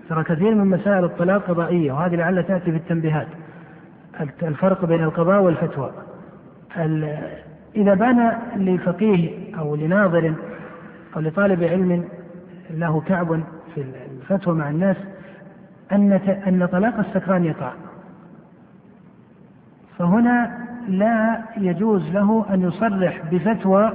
[0.08, 3.26] ترى كثير من مسائل الطلاق قضائية وهذه لعل تأتي في التنبيهات.
[4.42, 5.90] الفرق بين القضاء والفتوى.
[7.76, 10.34] إذا بان لفقيه أو لناظر
[11.16, 12.04] أو لطالب علم
[12.70, 13.42] له كعب
[13.74, 13.84] في
[14.22, 14.96] الفتوى مع الناس
[15.92, 16.12] أن
[16.46, 17.72] أن طلاق السكران يقع.
[19.98, 20.58] فهنا
[20.88, 23.92] لا يجوز له أن يصرح بفتوى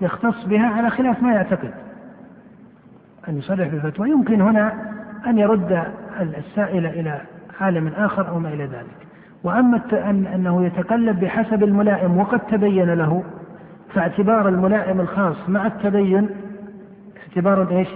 [0.00, 1.70] يختص بها على خلاف ما يعتقد.
[3.28, 4.10] أن يصرح بفتوى.
[4.10, 4.92] يمكن هنا
[5.26, 5.84] أن يرد
[6.20, 7.20] السائل إلى
[7.60, 9.01] عالم آخر أو ما إلى ذلك.
[9.44, 13.24] وأما أن أنه يتقلب بحسب الملائم وقد تبين له
[13.94, 16.28] فاعتبار الملائم الخاص مع التبين
[17.28, 17.88] اعتبار إيش؟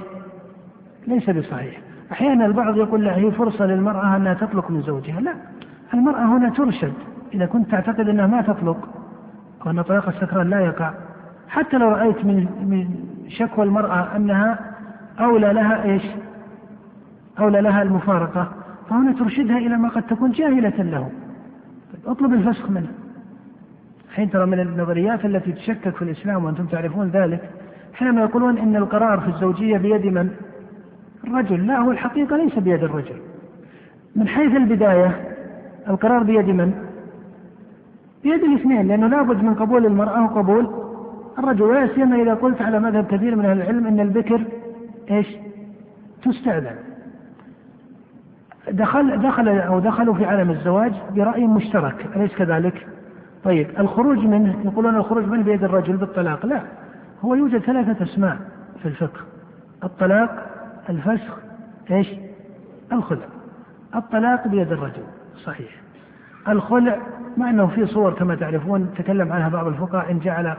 [1.07, 1.81] ليس بصحيح.
[2.13, 5.35] أحيانا البعض يقول لا هي فرصة للمرأة أنها تطلق من زوجها، لا.
[5.95, 6.93] المرأة هنا ترشد
[7.35, 8.89] إذا كنت تعتقد أنها ما تطلق
[9.67, 10.93] أو أن طلاق السكران لا يقع
[11.49, 12.89] حتى لو رأيت من من
[13.29, 14.59] شكوى المرأة أنها
[15.21, 16.03] أولى لها إيش؟
[17.39, 18.49] أولى لها المفارقة
[18.91, 21.11] فهنا ترشدها إلى ما قد تكون جاهلة له
[22.07, 22.89] اطلب الفسخ منه
[24.15, 27.51] حين ترى من النظريات التي تشكك في الإسلام وأنتم تعرفون ذلك
[27.95, 30.31] حينما يقولون إن القرار في الزوجية بيد من؟
[31.25, 33.17] الرجل لا هو الحقيقة ليس بيد الرجل
[34.17, 35.35] من حيث البداية
[35.89, 36.75] القرار بيد من؟
[38.23, 40.71] بيد الاثنين لأنه لابد من قبول المرأة وقبول
[41.39, 44.45] الرجل ولا سيما إذا قلت على مذهب كثير من أهل العلم أن البكر
[45.11, 45.27] إيش؟
[46.23, 46.77] تستأذن
[48.71, 52.87] دخل دخل أو دخلوا في عالم الزواج برأي مشترك أليس كذلك؟
[53.45, 56.63] طيب الخروج منه يقولون الخروج منه بيد الرجل بالطلاق لا
[57.25, 58.37] هو يوجد ثلاثة أسماء
[58.83, 59.21] في الفقه
[59.85, 60.47] الطلاق
[60.89, 61.39] الفسخ
[61.91, 62.09] إيش؟
[62.93, 63.27] الخلع
[63.95, 65.03] الطلاق بيد الرجل
[65.45, 65.71] صحيح
[66.49, 66.99] الخلع
[67.37, 70.55] مع إنه في صور كما تعرفون تكلم عنها بعض الفقهاء إن جعل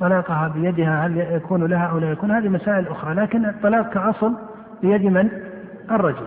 [0.00, 4.34] طلاقها بيدها هل يكون لها أو لا يكون هذه مسائل أخرى لكن الطلاق كأصل
[4.82, 5.28] بيد من؟
[5.90, 6.26] الرجل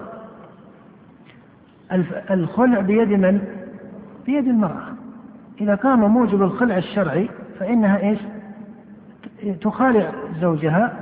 [2.32, 3.42] الخلع بيد من؟
[4.26, 4.94] بيد المرأة
[5.62, 7.30] إذا قام موجب الخلع الشرعي
[7.60, 8.20] فإنها إيش؟
[9.62, 10.12] تخالع
[10.42, 10.94] زوجها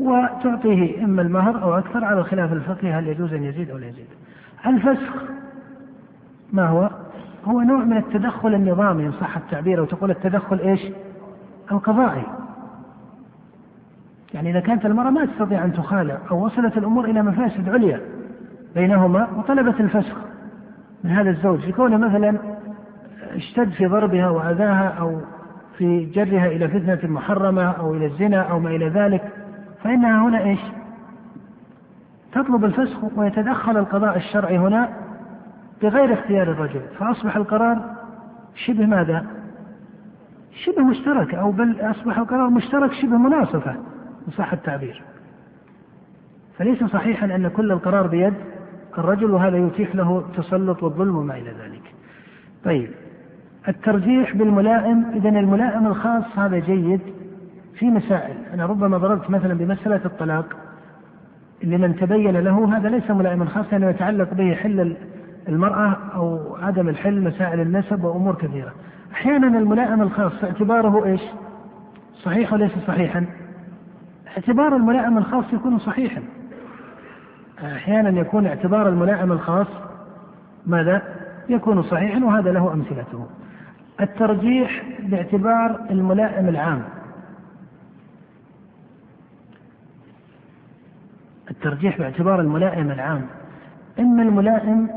[0.00, 4.06] وتعطيه إما المهر أو أكثر على الخلاف الفقهي هل يجوز أن يزيد أو لا يزيد.
[4.66, 5.14] الفسخ
[6.52, 6.90] ما هو؟
[7.44, 10.80] هو نوع من التدخل النظامي إن صح التعبير أو تقول التدخل إيش؟
[11.72, 12.22] القضائي.
[14.34, 18.00] يعني إذا كانت المرأة ما تستطيع أن تخالع أو وصلت الأمور إلى مفاسد عليا
[18.74, 20.16] بينهما وطلبت الفسخ
[21.04, 22.38] من هذا الزوج لكونه مثلا
[23.34, 25.20] اشتد في ضربها وأذاها أو
[25.78, 29.22] في جرها إلى فتنة محرمة أو إلى الزنا أو ما إلى ذلك
[29.84, 30.60] فإنها هنا إيش؟
[32.32, 34.88] تطلب الفسخ ويتدخل القضاء الشرعي هنا
[35.82, 36.80] بغير اختيار الرجل.
[36.98, 37.96] فأصبح القرار
[38.54, 39.26] شبه ماذا؟
[40.64, 45.02] شبه مشترك أو بل أصبح القرار مشترك شبه مناصفة إن صح التعبير.
[46.58, 48.34] فليس صحيحا أن كل القرار بيد
[48.98, 51.94] الرجل وهذا يتيح له التسلط والظلم وما إلى ذلك.
[52.64, 52.90] طيب
[53.68, 57.00] الترجيح بالملائم إذا الملائم الخاص هذا جيد
[57.74, 58.36] في مسائل.
[58.54, 60.56] أنا ربما ضربت مثلا بمسألة الطلاق
[61.62, 64.96] لمن تبين له هذا ليس ملائما خاصا لأنه يتعلق به حل
[65.48, 68.72] المرأة أو عدم الحل مسائل النسب وأمور كثيرة.
[69.12, 71.20] أحيانا الملائم الخاص اعتباره إيش؟
[72.22, 73.26] صحيح وليس صحيحا؟
[74.36, 76.22] اعتبار الملائم الخاص يكون صحيحا.
[77.64, 79.66] أحيانا يكون اعتبار الملائم الخاص
[80.66, 81.02] ماذا؟
[81.48, 83.26] يكون صحيحا وهذا له أمثلته.
[84.00, 86.82] الترجيح باعتبار الملائم العام.
[91.50, 93.26] الترجيح باعتبار الملائم العام.
[93.98, 94.88] إما الملائم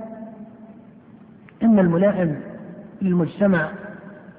[1.64, 2.42] إما الملائم
[3.02, 3.70] للمجتمع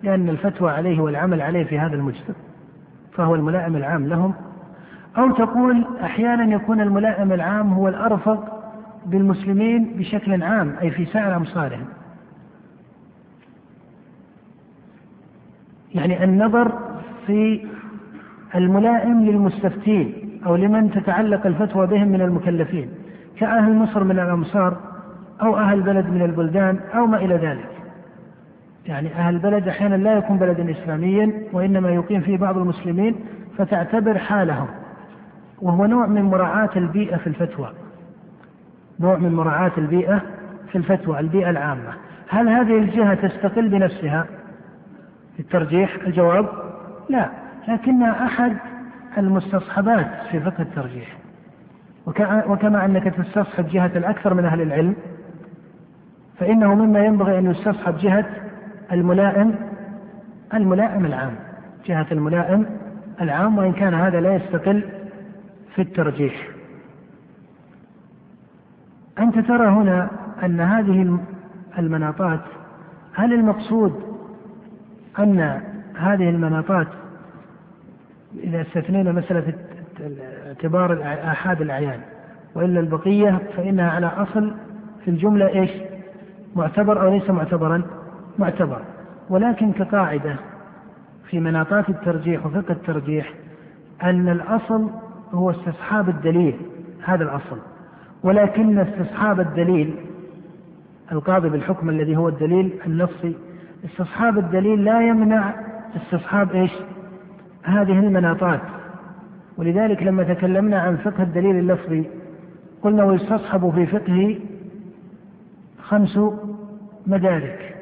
[0.02, 2.34] لأن الفتوى عليه والعمل عليه في هذا المجتمع
[3.12, 4.34] فهو الملائم العام لهم
[5.18, 8.64] أو تقول أحيانا يكون الملائم العام هو الأرفق
[9.06, 11.84] بالمسلمين بشكل عام أي في سائر أمصارهم.
[15.94, 16.72] يعني النظر
[17.26, 17.66] في
[18.54, 22.88] الملائم للمستفتين أو لمن تتعلق الفتوى بهم من المكلفين
[23.38, 24.76] كأهل مصر من الأمصار
[25.42, 27.68] أو أهل بلد من البلدان أو ما إلى ذلك.
[28.86, 33.14] يعني أهل بلد أحيانا لا يكون بلدا إسلاميا وإنما يقيم فيه بعض المسلمين
[33.58, 34.68] فتعتبر حالهم.
[35.62, 37.70] وهو نوع من مراعاة البيئة في الفتوى.
[39.00, 40.22] نوع من مراعاة البيئة
[40.72, 41.92] في الفتوى البيئة العامة.
[42.28, 44.26] هل هذه الجهة تستقل بنفسها؟
[45.36, 46.48] في الترجيح الجواب
[47.08, 47.28] لا.
[47.68, 48.56] لكنها أحد
[49.18, 51.16] المستصحبات في فقه الترجيح.
[52.46, 54.96] وكما أنك تستصحب جهة الأكثر من أهل العلم
[56.38, 58.26] فإنه مما ينبغي أن يستصحب جهة
[58.92, 59.54] الملائم
[60.54, 61.34] الملائم العام.
[61.86, 62.66] جهة الملائم
[63.20, 64.84] العام وإن كان هذا لا يستقل
[65.74, 66.48] في الترجيح.
[69.18, 70.10] أنت ترى هنا
[70.42, 71.18] أن هذه
[71.78, 72.40] المناطات
[73.14, 74.02] هل المقصود
[75.18, 75.60] أن
[75.94, 76.88] هذه المناطات
[78.42, 79.54] إذا استثنينا مسألة
[80.46, 82.00] اعتبار آحاد الأعيان
[82.54, 84.54] وإلا البقية فإنها على أصل
[85.04, 85.70] في الجملة إيش؟
[86.56, 87.82] معتبر أو ليس معتبرا؟
[88.38, 88.82] معتبر.
[89.30, 90.36] ولكن كقاعدة
[91.30, 93.34] في مناطات الترجيح وفقه الترجيح
[94.02, 94.90] أن الأصل
[95.34, 96.56] هو استصحاب الدليل
[97.04, 97.58] هذا الأصل
[98.22, 99.94] ولكن استصحاب الدليل
[101.12, 103.36] القاضي بالحكم الذي هو الدليل النصي
[103.84, 105.54] استصحاب الدليل لا يمنع
[105.96, 106.72] استصحاب إيش؟
[107.62, 108.60] هذه المناطات
[109.56, 112.04] ولذلك لما تكلمنا عن فقه الدليل اللفظي
[112.82, 114.36] قلنا ويستصحب في فقهه
[115.82, 116.18] خمس
[117.06, 117.74] مدارك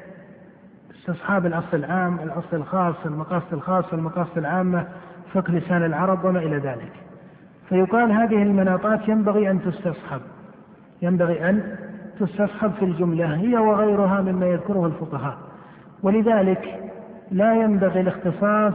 [1.00, 4.86] استصحاب الأصل العام، الأصل الخاص، المقاصد الخاصة، المقاصد العامة،
[5.32, 7.01] فقه لسان العرب وما إلى ذلك.
[7.72, 10.20] فيقال هذه المناطات ينبغي أن تستصحب.
[11.02, 11.76] ينبغي أن
[12.20, 15.38] تستصحب في الجملة هي وغيرها مما يذكره الفقهاء.
[16.02, 16.90] ولذلك
[17.30, 18.72] لا ينبغي الاختصاص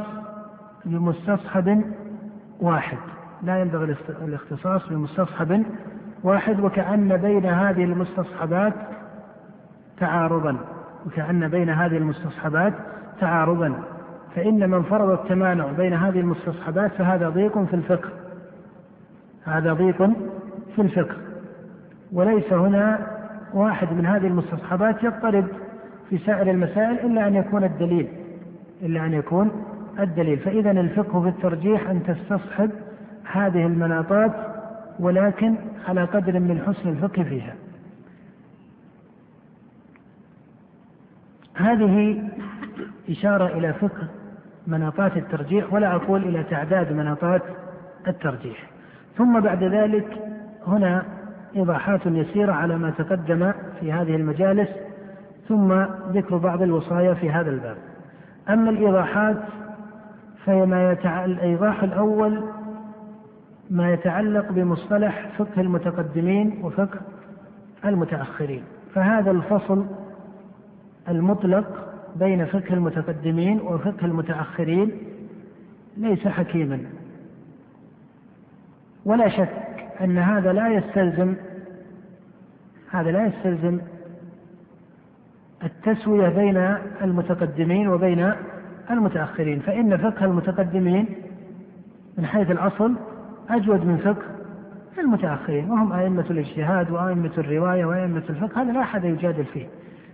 [0.86, 1.84] بمستصحب
[2.62, 2.98] واحد
[3.44, 5.66] لا ينبغي الاختصاص بمستصحب
[6.24, 8.74] واحد وكأن بين هذه المستصحبات
[10.00, 10.58] تعارضا
[11.06, 12.74] وكأن بين هذه المستصحبات
[13.20, 13.74] تعارضا
[14.36, 18.10] فإن من فرض التمانع بين هذه المستصحبات فهذا ضيق في الفقه
[19.48, 19.98] هذا ضيق
[20.76, 21.16] في الفقه.
[22.12, 23.08] وليس هنا
[23.54, 25.46] واحد من هذه المستصحبات يضطرب
[26.10, 28.08] في سائر المسائل إلا أن يكون الدليل
[28.82, 29.52] إلا أن يكون
[30.00, 30.40] الدليل.
[30.40, 32.72] فإذا الفقه في الترجيح أن تستصحب
[33.32, 34.32] هذه المناطات
[35.00, 35.56] ولكن
[35.88, 37.56] على قدر من حسن الفقه فيها.
[41.56, 42.24] هذه
[43.10, 44.08] إشارة إلى فقه
[44.68, 47.42] مناطات الترجيح ولا أقول إلى تعداد مناطات
[48.08, 48.77] الترجيح.
[49.18, 50.18] ثم بعد ذلك
[50.68, 51.04] هنا
[51.56, 54.70] إيضاحات يسيرة على ما تقدم في هذه المجالس
[55.48, 55.74] ثم
[56.12, 57.78] ذكر بعض الوصايا في هذا الباب.
[58.50, 59.38] أما الإيضاحات
[60.46, 61.26] فما يتع...
[61.26, 62.44] الإيضاح الأول
[63.70, 67.00] ما يتعلق بمصطلح فقه المتقدمين وفقه
[67.86, 68.64] المتأخرين.
[68.94, 69.86] فهذا الفصل
[71.10, 71.66] المطلق
[72.16, 74.92] بين فقه المتقدمين وفقه المتأخرين
[75.98, 76.80] ليس حكيما.
[79.08, 79.50] ولا شك
[80.02, 81.36] أن هذا لا يستلزم
[82.92, 83.80] هذا لا يستلزم
[85.64, 88.34] التسوية بين المتقدمين وبين
[88.92, 91.08] المتأخرين فإن فقه المتقدمين
[92.18, 92.96] من حيث الأصل
[93.50, 94.26] أجود من فقه
[94.98, 99.66] المتأخرين وهم أئمة الاجتهاد وأئمة الرواية وأئمة الفقه هذا لا أحد يجادل فيه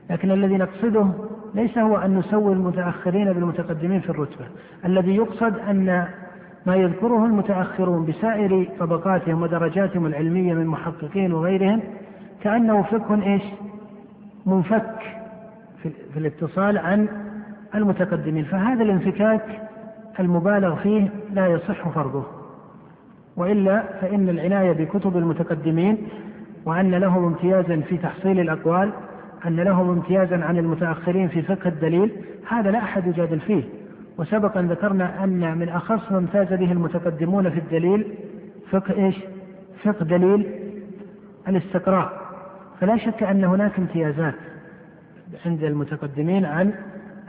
[0.10, 1.08] لكن الذي نقصده
[1.56, 4.46] ليس هو أن نسوي المتأخرين بالمتقدمين في الرتبة
[4.86, 6.08] الذي يقصد أن
[6.66, 11.82] ما يذكره المتأخرون بسائر طبقاتهم ودرجاتهم العلمية من محققين وغيرهم
[12.43, 13.43] كأنه فقه إيش؟
[14.45, 14.99] منفك
[15.84, 17.07] في الاتصال عن
[17.76, 18.43] المتقدمين.
[18.43, 19.61] فهذا الانفكاك
[20.20, 22.24] المبالغ فيه لا يصح فرضه.
[23.38, 25.97] وإلا فإن العناية بكتب المتقدمين
[26.66, 28.93] وأن لهم امتيازا في تحصيل الأقوال
[29.47, 32.11] أن لهم امتيازا عن المتأخرين في فقه الدليل
[32.47, 33.64] هذا لا أحد يجادل فيه.
[34.18, 38.16] وسبقا ذكرنا أن من أخص ما امتاز به المتقدمون في الدليل
[38.70, 39.16] فقه إيش؟
[39.84, 40.49] فقه دليل
[41.47, 42.24] الاستقراء.
[42.80, 44.36] فلا شك أن هناك امتيازات
[45.45, 46.74] عند المتقدمين عن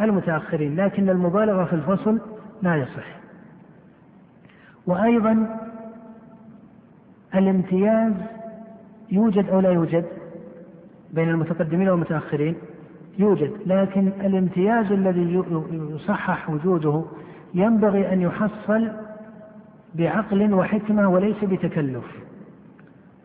[0.00, 2.20] المتأخرين لكن المبالغة في الفصل
[2.62, 3.16] لا يصح.
[4.86, 5.60] وأيضا
[7.34, 8.12] الامتياز
[9.12, 10.04] يوجد أو لا يوجد
[11.12, 12.54] بين المتقدمين والمتأخرين؟
[13.18, 17.04] يوجد لكن الامتياز الذي يصحح وجوده
[17.54, 18.90] ينبغي أن يحصل
[19.94, 22.04] بعقل وحكمة وليس بتكلف.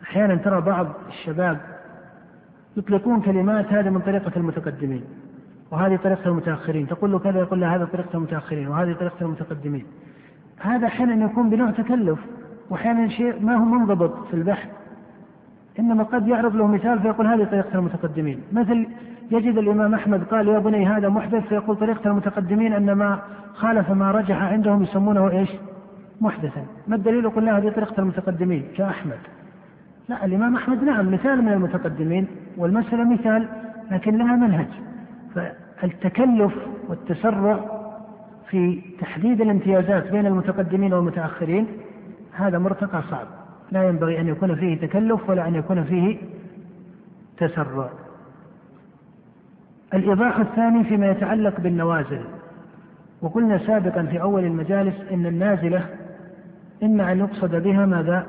[0.04, 1.58] أحيانا ترى بعض الشباب
[2.78, 5.04] يطلقون كلمات هذه من طريقة المتقدمين
[5.72, 9.86] وهذه طريقة المتأخرين تقول له كذا يقول له هذا طريقة المتأخرين وهذه طريقة المتقدمين.
[10.60, 12.20] هذا أحيانا يكون بنوع تكلف
[12.70, 14.70] وأحيانا شيء ما هو منضبط في البحث
[15.80, 18.42] إنما قد يعرض له مثال فيقول هذه طريقة المتقدمين.
[18.52, 18.88] مثل
[19.32, 21.48] يجد الإمام أحمد قال يا بني هذا محدث.
[21.48, 23.20] فيقول طريقة المتقدمين أن ما
[23.54, 25.50] خالف ما رجح عندهم يسمونه إيش؟
[26.22, 26.66] محدثا.
[26.88, 28.64] ما الدليل؟ يقول لا هذه طريقة المتقدمين.
[28.78, 29.18] كأحمد
[30.10, 32.28] لا الإمام أحمد نعم مثال من المتقدمين
[32.58, 33.48] والمسألة مثال
[33.92, 34.68] لكن لها منهج.
[35.36, 36.54] فالتكلف
[36.90, 37.60] والتسرع
[38.50, 41.68] في تحديد الامتيازات بين المتقدمين والمتأخرين
[42.34, 43.28] هذا مرتقى صعب.
[43.72, 46.18] لا ينبغي أن يكون فيه تكلف ولا أن يكون فيه
[47.38, 47.90] تسرع.
[49.94, 52.22] الإيضاح الثاني فيما يتعلق بالنوازل
[53.22, 55.86] وقلنا سابقا في أول المجالس أن النازلة
[56.84, 58.28] إما أن يقصد بها ماذا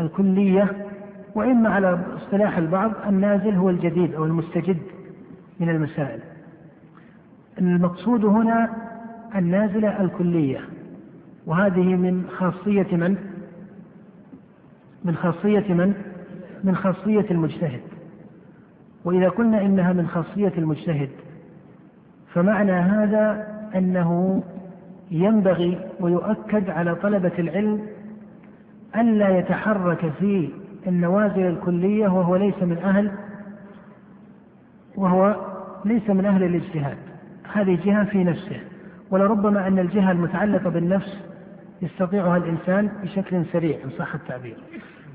[0.00, 0.86] الكلية
[1.34, 4.78] وإما على اصطلاح البعض النازل هو الجديد أو المستجد
[5.60, 6.20] من المسائل
[7.58, 8.70] المقصود هنا
[9.36, 10.60] النازلة الكلية
[11.46, 13.16] وهذه من خاصية من؟
[15.04, 15.94] من خاصية من؟
[16.64, 17.80] من خاصية المجتهد
[19.04, 21.10] وإذا قلنا إنها من خاصية المجتهد
[22.34, 24.42] فمعنى هذا أنه
[25.10, 27.86] ينبغي ويؤكد على طلبة العلم
[28.96, 30.48] ألا يتحرك في
[30.86, 33.10] النوازل الكلية وهو ليس من أهل
[34.96, 35.36] وهو
[35.84, 36.96] ليس من أهل الاجتهاد.
[37.52, 38.60] هذه جهة في نفسه
[39.10, 41.18] ولربما أن الجهة المتعلقة بالنفس
[41.82, 44.56] يستطيعها الإنسان بشكل سريع إن صح التعبير.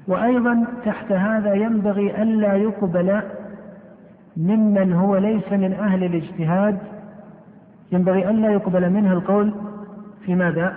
[0.07, 3.21] وأيضا تحت هذا ينبغي ألا يقبل
[4.38, 6.77] ممن هو ليس من أهل الاجتهاد
[7.91, 9.53] ينبغي ألا يقبل منه القول
[10.25, 10.75] في ماذا؟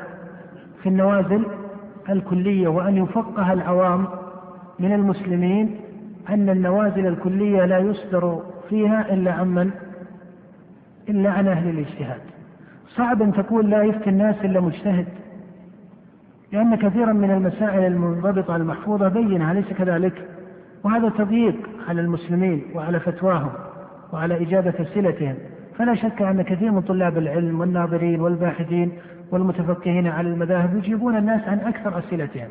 [0.82, 1.46] في النوازل
[2.08, 4.06] الكلية وأن يفقه العوام
[4.78, 5.76] من المسلمين
[6.28, 9.70] أن النوازل الكلية لا يصدر فيها إلا عمن
[11.08, 12.20] إلا عن أهل الاجتهاد
[12.88, 15.06] صعب أن تقول لا يفتي الناس إلا مجتهد
[16.52, 20.28] لأن كثيرا من المسائل المنضبطة المحفوظة بينها أليس كذلك؟
[20.84, 23.50] وهذا تضييق على المسلمين وعلى فتواهم
[24.12, 25.34] وعلى إجابة أسئلتهم.
[25.78, 28.92] فلا شك أن كثير من طلاب العلم والناظرين والباحثين
[29.30, 32.48] والمتفقهين على المذاهب يجيبون الناس عن أكثر أسئلتهم.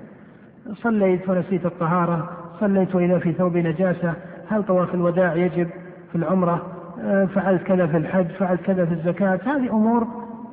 [0.74, 2.30] صليت ونسيت الطهارة
[2.60, 4.14] صليت وإذا في ثوب نجاسة
[4.50, 5.68] هل طواف الوداع يجب
[6.12, 6.62] في العمرة؟
[7.02, 9.40] آه، فعلت كذا في الحج فعلت كذا في الزكاة.
[9.46, 10.08] هذه أمور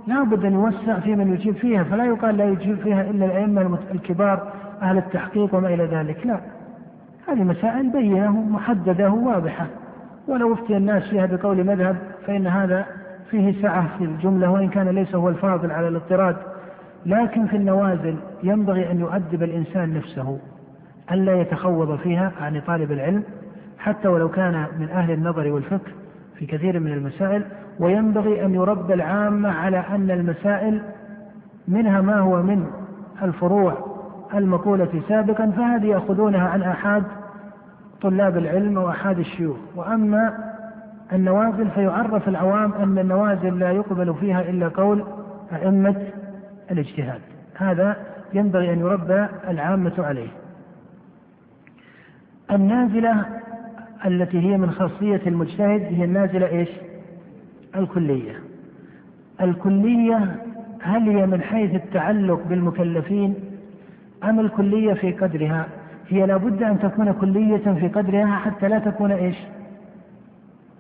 [0.06, 3.78] لا بد أن يوسع في من يجيب فيها فلا يقال لا يجيب فيها إلا الأئمة
[3.94, 6.26] الكبار أهل التحقيق وما إلى ذلك.
[6.26, 6.40] لا.
[7.28, 9.66] هذه مسائل بينة محددة واضحة
[10.28, 11.96] ولو افتي الناس فيها بقول مذهب
[12.26, 12.86] فإن هذا
[13.30, 16.36] فيه سعة في الجملة وإن كان ليس هو الفاضل على الاضطراد.
[17.06, 20.38] لكن في النوازل ينبغي أن يؤدب الإنسان نفسه
[21.12, 23.22] ألا يتخوض فيها عن طالب العلم
[23.78, 25.92] حتى ولو كان من أهل النظر والفكر
[26.38, 27.44] في كثير من المسائل.
[27.80, 30.82] وينبغي أن يربى العامة على أن المسائل
[31.68, 32.66] منها ما هو من
[33.22, 33.93] الفروع
[34.34, 37.02] المقولة سابقا فهذه يأخذونها عن أحد
[38.02, 39.56] طلاب العلم وأحد الشيوخ.
[39.76, 40.52] وأما
[41.12, 45.04] النوازل فيعرف العوام أن النوازل لا يقبل فيها إلا قول
[45.52, 45.96] أئمة
[46.70, 47.20] الاجتهاد.
[47.56, 47.96] هذا
[48.34, 50.28] ينبغي أن يربى العامة عليه.
[52.50, 53.24] النازلة
[54.06, 56.68] التي هي من خاصية المجتهد هي النازلة إيش؟
[57.76, 58.40] الكلية.
[59.40, 60.36] الكلية
[60.80, 63.34] هل هي من حيث التعلق بالمكلفين
[64.30, 65.66] أم الكلية في قدرها.
[66.08, 69.36] هي لابد أن تكون كلية في قدرها حتى لا تكون إيش؟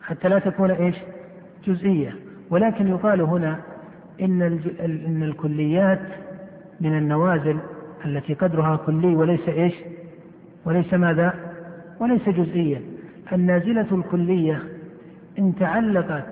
[0.02, 0.96] حتى لا تكون إيش؟
[1.66, 2.14] جزئية.
[2.50, 3.56] ولكن يقال هنا
[4.20, 4.42] إن,
[4.84, 6.00] إن الكليات
[6.80, 7.58] من النوازل
[8.04, 9.74] التي قدرها كلي وليس إيش؟
[10.64, 11.34] وليس ماذا؟
[12.00, 12.80] وليس جزئيا
[13.32, 14.62] النازلة الكلية
[15.38, 16.24] إن تعلقت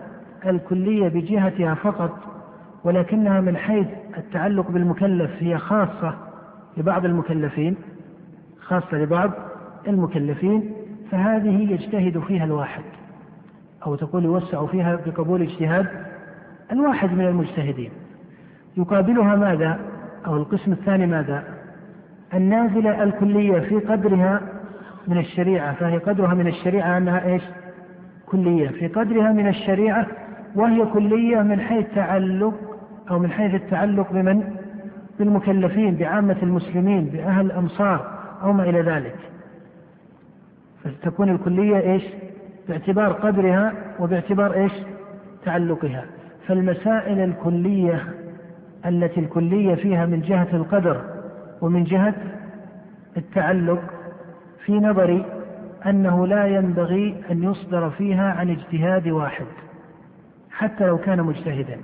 [0.46, 2.18] الكلية بجهتها فقط
[2.84, 3.86] ولكنها من حيث
[4.18, 6.14] التعلق بالمكلف هي خاصة
[6.76, 7.76] لبعض المكلفين
[8.60, 9.30] خاصة لبعض
[9.88, 10.72] المكلفين
[11.10, 12.82] فهذه يجتهد فيها الواحد
[13.86, 15.86] أو تقول يوسع فيها بقبول اجتهاد
[16.72, 17.90] الواحد من المجتهدين.
[18.76, 19.78] يقابلها ماذا؟
[20.26, 21.44] أو القسم الثاني ماذا؟
[22.34, 24.40] النازلة الكلية في قدرها
[25.08, 27.42] من الشريعة فهي قدرها من الشريعة أنها إيش؟
[28.26, 28.68] كلية.
[28.68, 30.06] في قدرها من الشريعة
[30.54, 32.54] وهي كلية من حيث تعلق
[33.10, 34.56] أو من حيث التعلق بمن؟
[35.22, 39.16] بالمكلفين بعامة المسلمين بأهل الأمصار أو ما إلى ذلك.
[40.84, 42.02] فتكون الكلية إيش؟
[42.68, 44.72] باعتبار قدرها وباعتبار إيش؟
[45.44, 46.04] تعلقها.
[46.46, 48.08] فالمسائل الكلية
[48.86, 51.00] التي الكلية فيها من جهة القدر
[51.60, 52.14] ومن جهة
[53.16, 53.82] التعلق
[54.64, 55.24] في نظري
[55.86, 59.46] أنه لا ينبغي أن يصدر فيها عن اجتهاد واحد
[60.50, 61.78] حتى لو كان مجتهدا.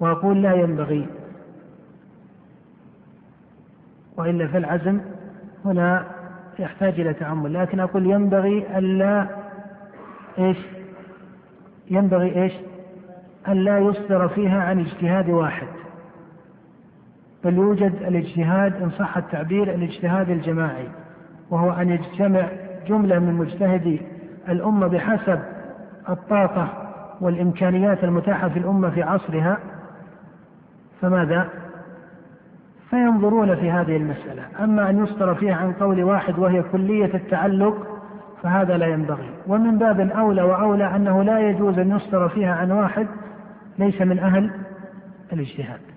[0.00, 1.06] وأقول لا ينبغي
[4.16, 5.00] وإلا فالعزم
[5.64, 6.04] هنا
[6.58, 7.54] يحتاج إلى تأمل.
[7.54, 9.26] لكن أقول ينبغي ألا
[10.38, 10.58] إيش؟
[11.90, 12.52] ينبغي إيش؟
[13.48, 15.66] ألا يصدر فيها عن اجتهاد واحد.
[17.44, 20.88] بل يوجد الاجتهاد إن صح التعبير الاجتهاد الجماعي
[21.50, 22.48] وهو أن يجتمع
[22.88, 24.00] جملة من مجتهدي
[24.48, 25.40] الأمة بحسب
[26.08, 26.68] الطاقة
[27.20, 29.58] والإمكانيات المتاحة في الأمة في عصرها.
[31.00, 31.48] فماذا؟
[32.90, 34.42] فينظرون في هذه المسألة.
[34.64, 37.86] أما أن يصدر فيها عن قول واحد وهي كلية التعلق
[38.42, 39.30] فهذا لا ينبغي.
[39.46, 43.06] ومن باب أولى وأولى أنه لا يجوز أن يصدر فيها عن واحد
[43.78, 44.50] ليس من أهل
[45.32, 45.95] الاجتهاد.